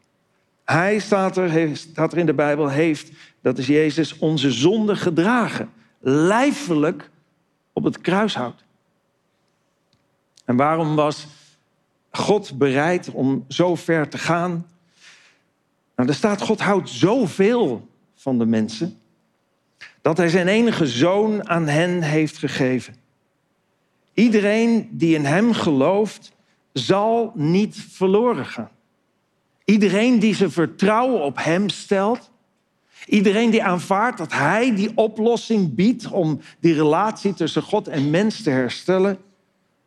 [0.65, 3.11] Hij, staat er, er in de Bijbel, heeft,
[3.41, 5.69] dat is Jezus, onze zonde gedragen.
[5.99, 7.09] Lijfelijk
[7.73, 8.63] op het kruishout.
[10.45, 11.27] En waarom was
[12.11, 14.67] God bereid om zo ver te gaan?
[15.95, 17.89] Nou, er staat, God houdt zoveel
[18.22, 18.99] van de mensen,
[20.01, 22.95] dat hij zijn enige zoon aan hen heeft gegeven.
[24.13, 26.32] Iedereen die in hem gelooft,
[26.74, 28.69] zal niet verloren gaan.
[29.65, 32.32] Iedereen die zijn vertrouwen op Hem stelt.
[33.05, 38.43] Iedereen die aanvaardt dat Hij die oplossing biedt om die relatie tussen God en mens
[38.43, 39.17] te herstellen,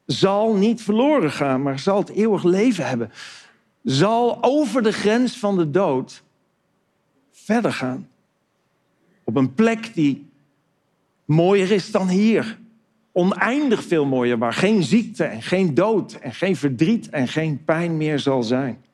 [0.07, 3.13] zal niet verloren gaan, maar zal het eeuwig leven hebben.
[3.83, 6.23] Zal over de grens van de dood
[7.33, 8.09] verder gaan.
[9.25, 10.27] Op een plek die
[11.25, 12.59] mooier is dan hier.
[13.13, 17.97] Oneindig veel mooier, waar geen ziekte en geen dood en geen verdriet en geen pijn
[17.97, 18.85] meer zal zijn.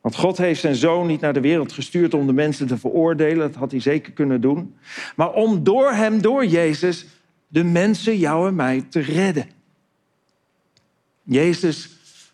[0.00, 3.38] Want God heeft zijn zoon niet naar de wereld gestuurd om de mensen te veroordelen,
[3.38, 4.74] dat had hij zeker kunnen doen,
[5.16, 7.06] maar om door hem, door Jezus,
[7.48, 9.46] de mensen, jou en mij, te redden.
[11.22, 11.90] Jezus,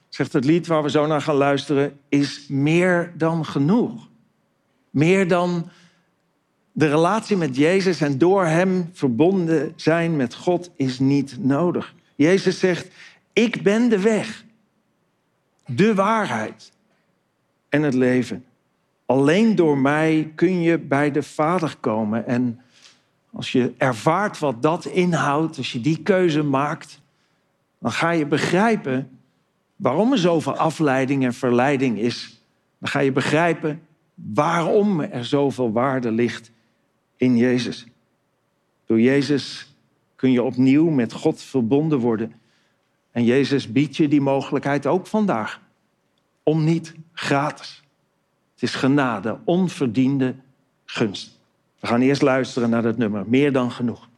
[0.08, 4.08] zegt het lied waar we zo naar gaan luisteren, is meer dan genoeg.
[4.90, 5.70] Meer dan
[6.72, 11.94] de relatie met Jezus en door Hem verbonden zijn met God is niet nodig.
[12.14, 12.88] Jezus zegt,
[13.32, 14.44] ik ben de weg,
[15.66, 16.72] de waarheid
[17.68, 18.44] en het leven.
[19.06, 22.26] Alleen door mij kun je bij de Vader komen.
[22.26, 22.60] En
[23.32, 27.00] als je ervaart wat dat inhoudt, als je die keuze maakt,
[27.78, 29.18] dan ga je begrijpen
[29.76, 32.42] waarom er zoveel afleiding en verleiding is.
[32.78, 33.82] Dan ga je begrijpen
[34.14, 36.50] waarom er zoveel waarde ligt
[37.22, 37.86] in Jezus.
[38.86, 39.74] Door Jezus
[40.16, 42.32] kun je opnieuw met God verbonden worden.
[43.10, 45.60] En Jezus biedt je die mogelijkheid ook vandaag.
[46.42, 47.82] Om niet gratis.
[48.52, 50.34] Het is genade, onverdiende
[50.84, 51.40] gunst.
[51.80, 53.24] We gaan eerst luisteren naar dat nummer.
[53.28, 54.08] Meer dan genoeg.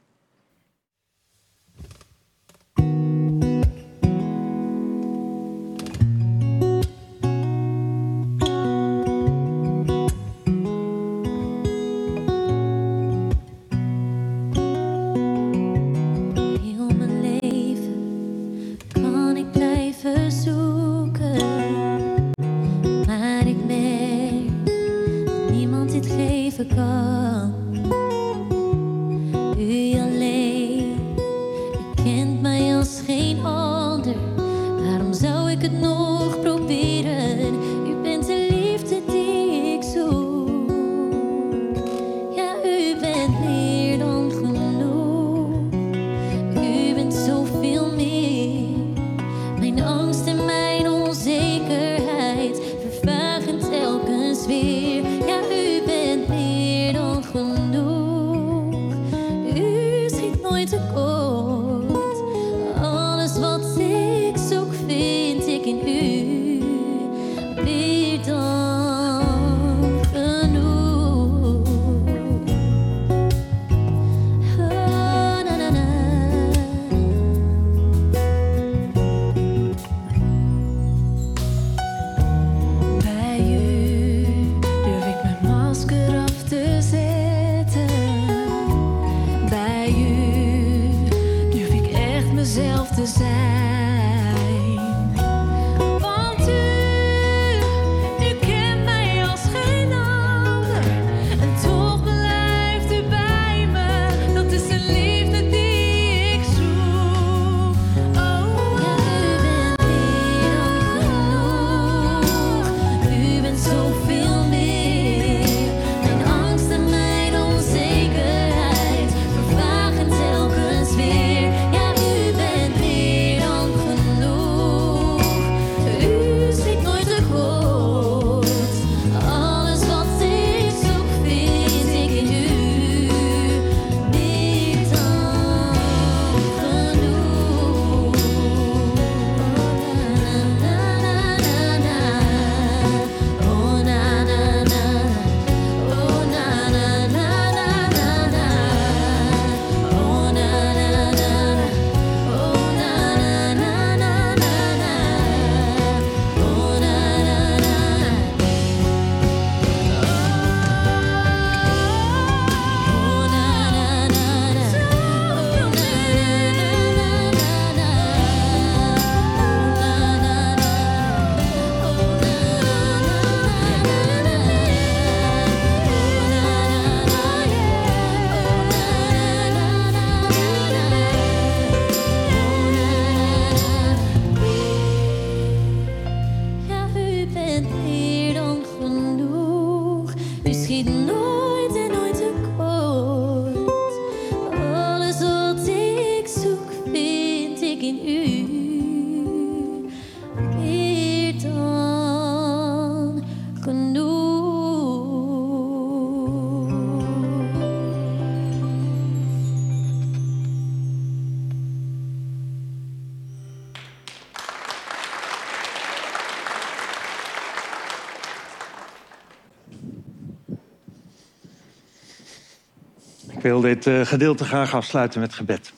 [223.44, 225.72] Wil dit eh, gedeelte graag afsluiten met gebed.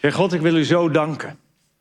[0.00, 1.38] Heer God, ik wil u zo danken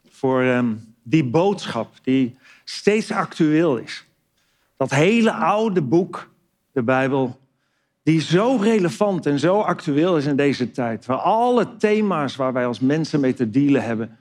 [0.10, 4.06] voor ehm, die boodschap die steeds actueel is.
[4.78, 6.30] Dat hele oude boek,
[6.72, 7.40] de Bijbel,
[8.04, 11.06] die zo relevant en zo actueel is in deze tijd.
[11.06, 14.18] Waar alle thema's waar wij als mensen mee te dealen hebben,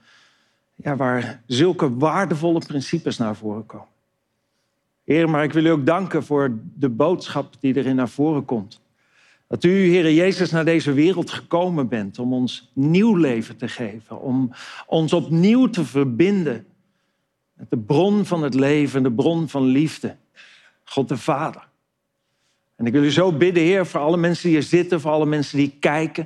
[0.75, 3.87] ja, waar zulke waardevolle principes naar voren komen.
[5.03, 8.83] Heer, maar ik wil u ook danken voor de boodschap die erin naar voren komt.
[9.47, 14.21] Dat u, Heer Jezus, naar deze wereld gekomen bent om ons nieuw leven te geven.
[14.21, 14.51] Om
[14.87, 16.65] ons opnieuw te verbinden
[17.53, 20.17] met de bron van het leven, de bron van liefde.
[20.83, 21.67] God de Vader.
[22.75, 25.25] En ik wil u zo bidden, Heer, voor alle mensen die hier zitten, voor alle
[25.25, 26.23] mensen die kijken.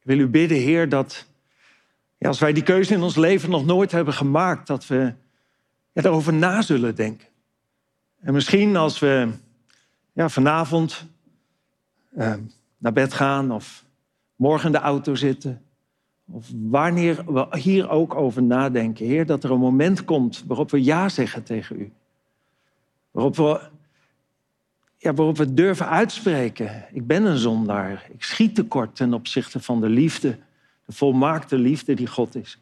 [0.00, 1.26] Ik wil u bidden, Heer, dat
[2.18, 5.12] ja, als wij die keuze in ons leven nog nooit hebben gemaakt, dat we
[5.92, 7.28] ja, daarover na zullen denken.
[8.20, 9.28] En misschien als we
[10.12, 11.06] ja, vanavond
[12.16, 12.34] uh,
[12.78, 13.84] naar bed gaan of
[14.36, 15.62] morgen in de auto zitten,
[16.30, 20.82] of wanneer we hier ook over nadenken, Heer, dat er een moment komt waarop we
[20.82, 21.92] ja zeggen tegen u.
[23.10, 23.60] Waarop we,
[24.96, 29.80] ja, waarop we durven uitspreken, ik ben een zondaar, ik schiet tekort ten opzichte van
[29.80, 30.38] de liefde,
[30.84, 32.58] de volmaakte liefde die God is.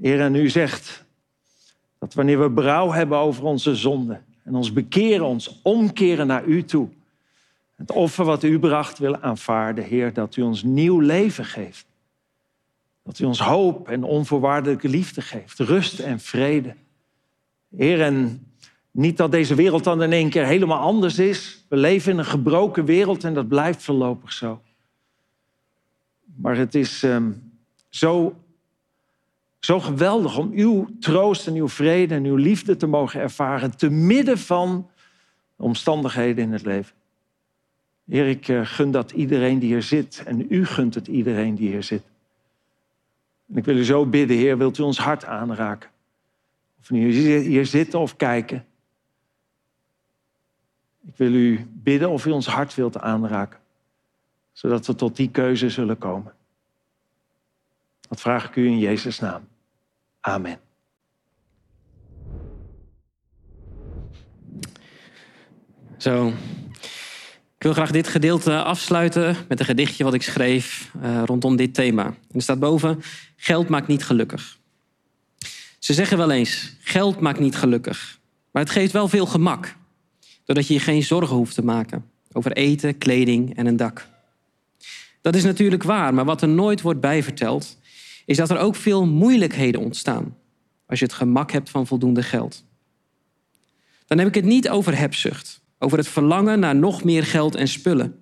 [0.00, 1.04] Heer, en u zegt
[1.98, 6.64] dat wanneer we berouw hebben over onze zonden en ons bekeren, ons omkeren naar u
[6.64, 6.88] toe,
[7.82, 11.86] het offer wat u bracht willen aanvaarden, Heer, dat u ons nieuw leven geeft.
[13.02, 16.74] Dat u ons hoop en onvoorwaardelijke liefde geeft, rust en vrede.
[17.76, 18.46] Heer, en
[18.90, 21.64] niet dat deze wereld dan in één keer helemaal anders is.
[21.68, 24.62] We leven in een gebroken wereld en dat blijft voorlopig zo.
[26.36, 27.52] Maar het is um,
[27.88, 28.36] zo,
[29.58, 33.90] zo geweldig om uw troost en uw vrede en uw liefde te mogen ervaren te
[33.90, 34.90] midden van
[35.56, 37.00] omstandigheden in het leven.
[38.04, 41.68] Heer, ik eh, gun dat iedereen die hier zit en u gunt het iedereen die
[41.68, 42.02] hier zit.
[43.48, 45.90] En ik wil u zo bidden, Heer, wilt u ons hart aanraken?
[46.80, 48.66] Of nu hier zitten of kijken.
[51.06, 53.58] Ik wil u bidden of u ons hart wilt aanraken,
[54.52, 56.34] zodat we tot die keuze zullen komen.
[58.08, 59.48] Dat vraag ik u in Jezus' naam.
[60.20, 60.58] Amen.
[65.96, 66.32] Zo.
[67.62, 71.74] Ik wil graag dit gedeelte afsluiten met een gedichtje wat ik schreef uh, rondom dit
[71.74, 72.04] thema.
[72.06, 73.02] En er staat boven:
[73.36, 74.58] Geld maakt niet gelukkig.
[75.78, 78.18] Ze zeggen wel eens: geld maakt niet gelukkig.
[78.50, 79.76] Maar het geeft wel veel gemak.
[80.44, 84.06] Doordat je je geen zorgen hoeft te maken over eten, kleding en een dak.
[85.20, 87.78] Dat is natuurlijk waar, maar wat er nooit wordt bijverteld,
[88.26, 90.36] is dat er ook veel moeilijkheden ontstaan
[90.86, 92.64] als je het gemak hebt van voldoende geld.
[94.06, 97.68] Dan heb ik het niet over hebzucht, over het verlangen naar nog meer geld en
[97.68, 98.18] spullen,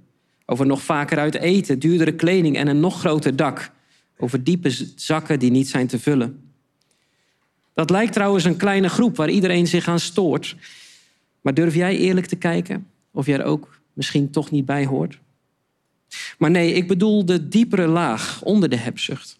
[0.47, 3.71] over nog vaker uit eten, duurdere kleding en een nog groter dak,
[4.17, 6.53] over diepe zakken die niet zijn te vullen.
[7.75, 10.57] Dat lijkt trouwens een kleine groep waar iedereen zich aan stoort.
[11.41, 15.19] Maar durf jij eerlijk te kijken of jij er ook misschien toch niet bij hoort?
[16.39, 19.39] Maar nee, ik bedoel de diepere laag onder de hebzucht.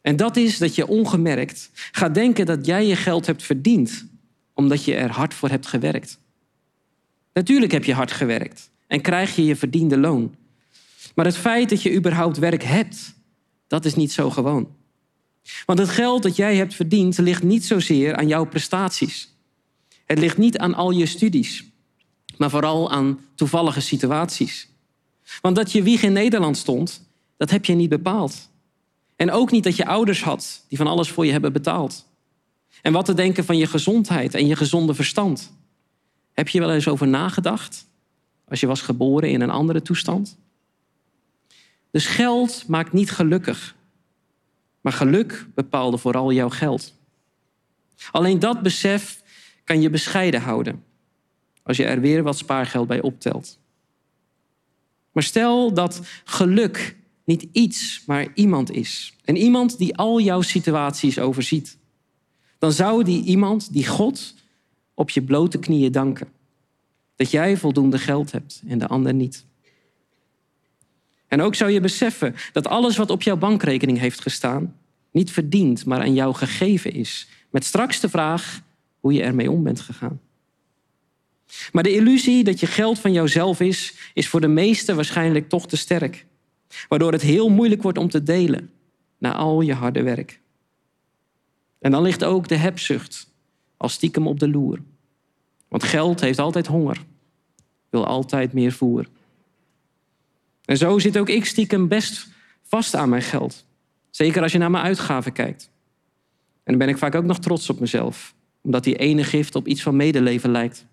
[0.00, 4.06] En dat is dat je ongemerkt gaat denken dat jij je geld hebt verdiend
[4.54, 6.20] omdat je er hard voor hebt gewerkt.
[7.32, 10.34] Natuurlijk heb je hard gewerkt en krijg je je verdiende loon.
[11.14, 13.14] Maar het feit dat je überhaupt werk hebt,
[13.66, 14.68] dat is niet zo gewoon.
[15.66, 19.36] Want het geld dat jij hebt verdiend ligt niet zozeer aan jouw prestaties.
[20.04, 21.64] Het ligt niet aan al je studies,
[22.36, 24.68] maar vooral aan toevallige situaties.
[25.40, 27.02] Want dat je wieg in Nederland stond,
[27.36, 28.50] dat heb je niet bepaald.
[29.16, 32.06] En ook niet dat je ouders had die van alles voor je hebben betaald.
[32.82, 35.52] En wat te denken van je gezondheid en je gezonde verstand.
[36.32, 37.86] Heb je wel eens over nagedacht
[38.48, 40.38] als je was geboren in een andere toestand?
[41.90, 43.76] Dus geld maakt niet gelukkig.
[44.80, 46.94] Maar geluk bepaalde vooral jouw geld.
[48.10, 49.22] Alleen dat besef
[49.64, 50.84] kan je bescheiden houden
[51.62, 53.58] als je er weer wat spaargeld bij optelt.
[55.12, 59.16] Maar stel dat geluk niet iets, maar iemand is.
[59.24, 61.78] En iemand die al jouw situaties overziet.
[62.58, 64.34] Dan zou die iemand, die God,
[64.94, 66.28] op je blote knieën danken.
[67.16, 69.46] Dat jij voldoende geld hebt en de ander niet.
[71.28, 74.76] En ook zou je beseffen dat alles wat op jouw bankrekening heeft gestaan,
[75.10, 77.28] niet verdiend, maar aan jou gegeven is.
[77.50, 78.62] Met straks de vraag
[79.00, 80.20] hoe je ermee om bent gegaan.
[81.72, 85.66] Maar de illusie dat je geld van jouzelf is, is voor de meesten waarschijnlijk toch
[85.66, 86.26] te sterk.
[86.88, 88.70] Waardoor het heel moeilijk wordt om te delen
[89.18, 90.40] na al je harde werk.
[91.78, 93.31] En dan ligt ook de hebzucht
[93.82, 94.78] als stiekem op de loer.
[95.68, 97.04] Want geld heeft altijd honger,
[97.90, 99.06] wil altijd meer voer.
[100.64, 102.28] En zo zit ook ik stiekem best
[102.62, 103.64] vast aan mijn geld.
[104.10, 105.70] Zeker als je naar mijn uitgaven kijkt.
[106.52, 109.66] En dan ben ik vaak ook nog trots op mezelf, omdat die ene gift op
[109.66, 110.86] iets van medeleven lijkt.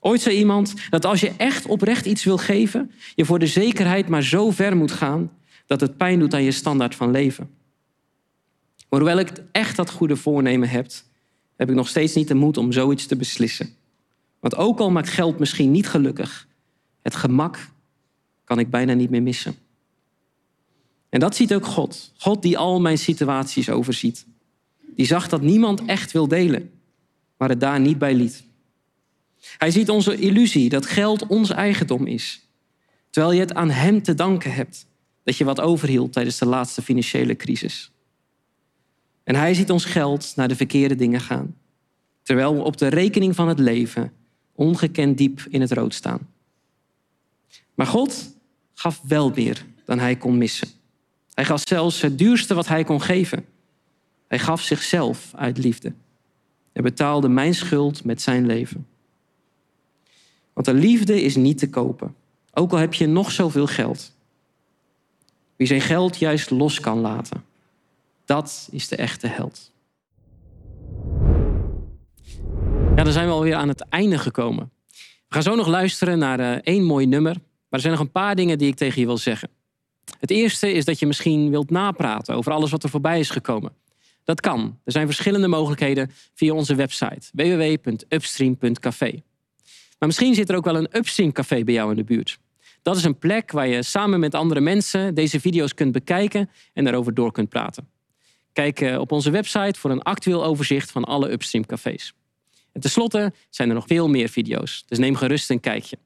[0.00, 4.08] Ooit zei iemand dat als je echt oprecht iets wil geven, je voor de zekerheid
[4.08, 5.32] maar zo ver moet gaan
[5.66, 7.50] dat het pijn doet aan je standaard van leven.
[8.88, 10.86] Maar hoewel ik echt dat goede voornemen heb,
[11.56, 13.74] heb ik nog steeds niet de moed om zoiets te beslissen.
[14.40, 16.48] Want ook al maakt geld misschien niet gelukkig,
[17.02, 17.70] het gemak
[18.44, 19.54] kan ik bijna niet meer missen.
[21.08, 22.12] En dat ziet ook God.
[22.16, 24.26] God die al mijn situaties overziet.
[24.94, 26.70] Die zag dat niemand echt wil delen,
[27.36, 28.44] maar het daar niet bij liet.
[29.58, 32.48] Hij ziet onze illusie dat geld ons eigendom is,
[33.10, 34.86] terwijl je het aan Hem te danken hebt
[35.22, 37.90] dat je wat overhield tijdens de laatste financiële crisis.
[39.26, 41.54] En Hij ziet ons geld naar de verkeerde dingen gaan,
[42.22, 44.12] terwijl we op de rekening van het leven
[44.54, 46.28] ongekend diep in het rood staan.
[47.74, 48.36] Maar God
[48.74, 50.68] gaf wel meer dan Hij kon missen.
[51.34, 53.44] Hij gaf zelfs het duurste wat Hij kon geven.
[54.28, 55.92] Hij gaf zichzelf uit liefde.
[56.72, 58.86] Hij betaalde mijn schuld met zijn leven.
[60.52, 62.14] Want de liefde is niet te kopen,
[62.52, 64.12] ook al heb je nog zoveel geld.
[65.56, 67.44] Wie zijn geld juist los kan laten,
[68.26, 69.72] dat is de echte held.
[72.96, 74.70] Ja, dan zijn we alweer aan het einde gekomen.
[75.28, 77.32] We gaan zo nog luisteren naar uh, één mooi nummer.
[77.32, 79.48] Maar er zijn nog een paar dingen die ik tegen je wil zeggen.
[80.20, 83.72] Het eerste is dat je misschien wilt napraten over alles wat er voorbij is gekomen.
[84.24, 84.78] Dat kan.
[84.84, 89.22] Er zijn verschillende mogelijkheden via onze website www.upstream.café.
[89.98, 92.38] Maar misschien zit er ook wel een Upstream Café bij jou in de buurt.
[92.82, 96.84] Dat is een plek waar je samen met andere mensen deze video's kunt bekijken en
[96.84, 97.88] daarover door kunt praten.
[98.56, 102.12] Kijk eh, op onze website voor een actueel overzicht van alle Upstream cafés.
[102.72, 105.98] En tenslotte zijn er nog veel meer video's, dus neem gerust een kijkje.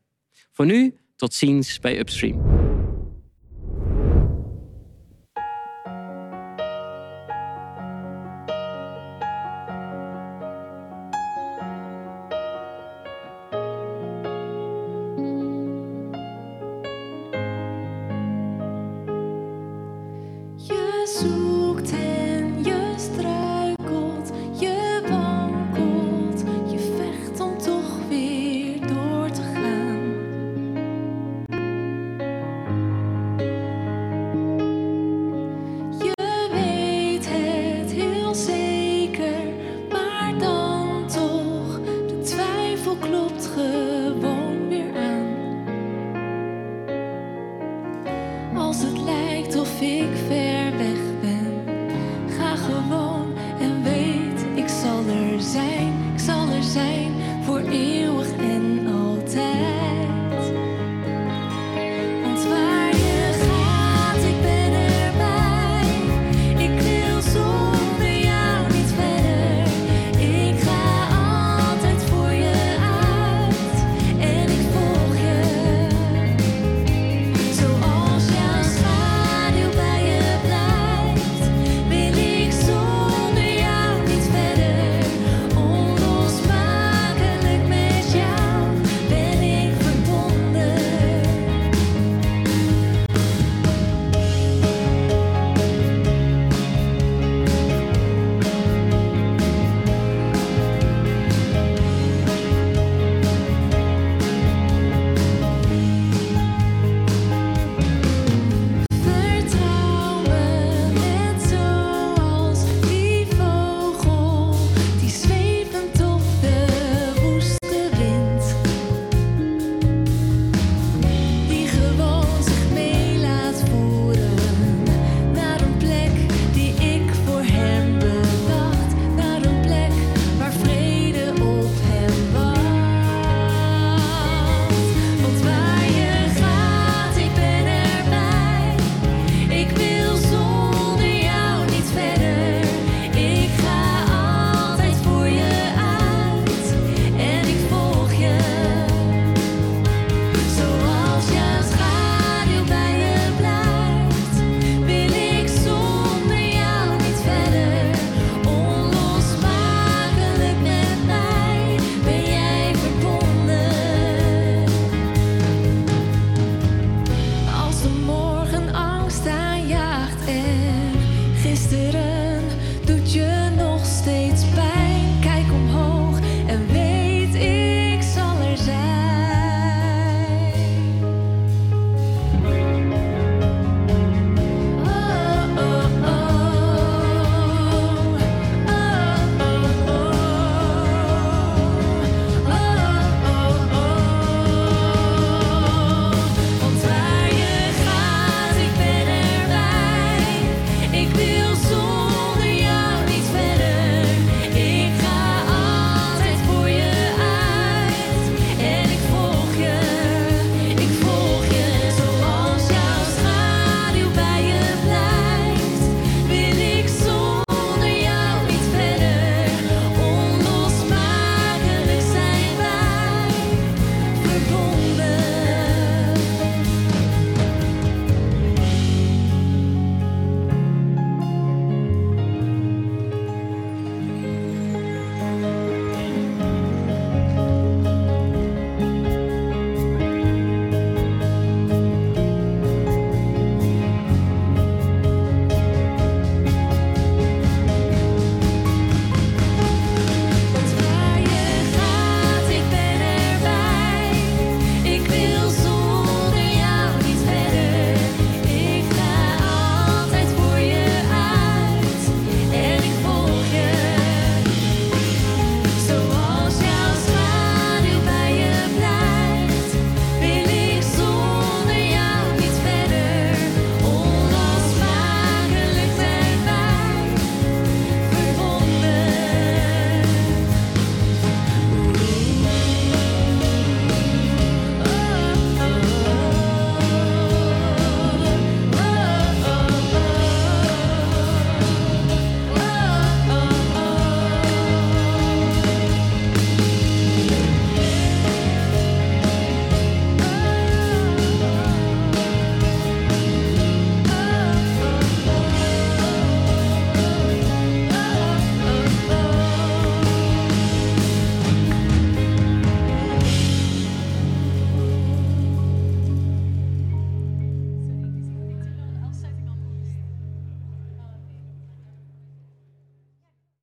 [0.53, 2.70] Voor nu, tot ziens bij Upstream.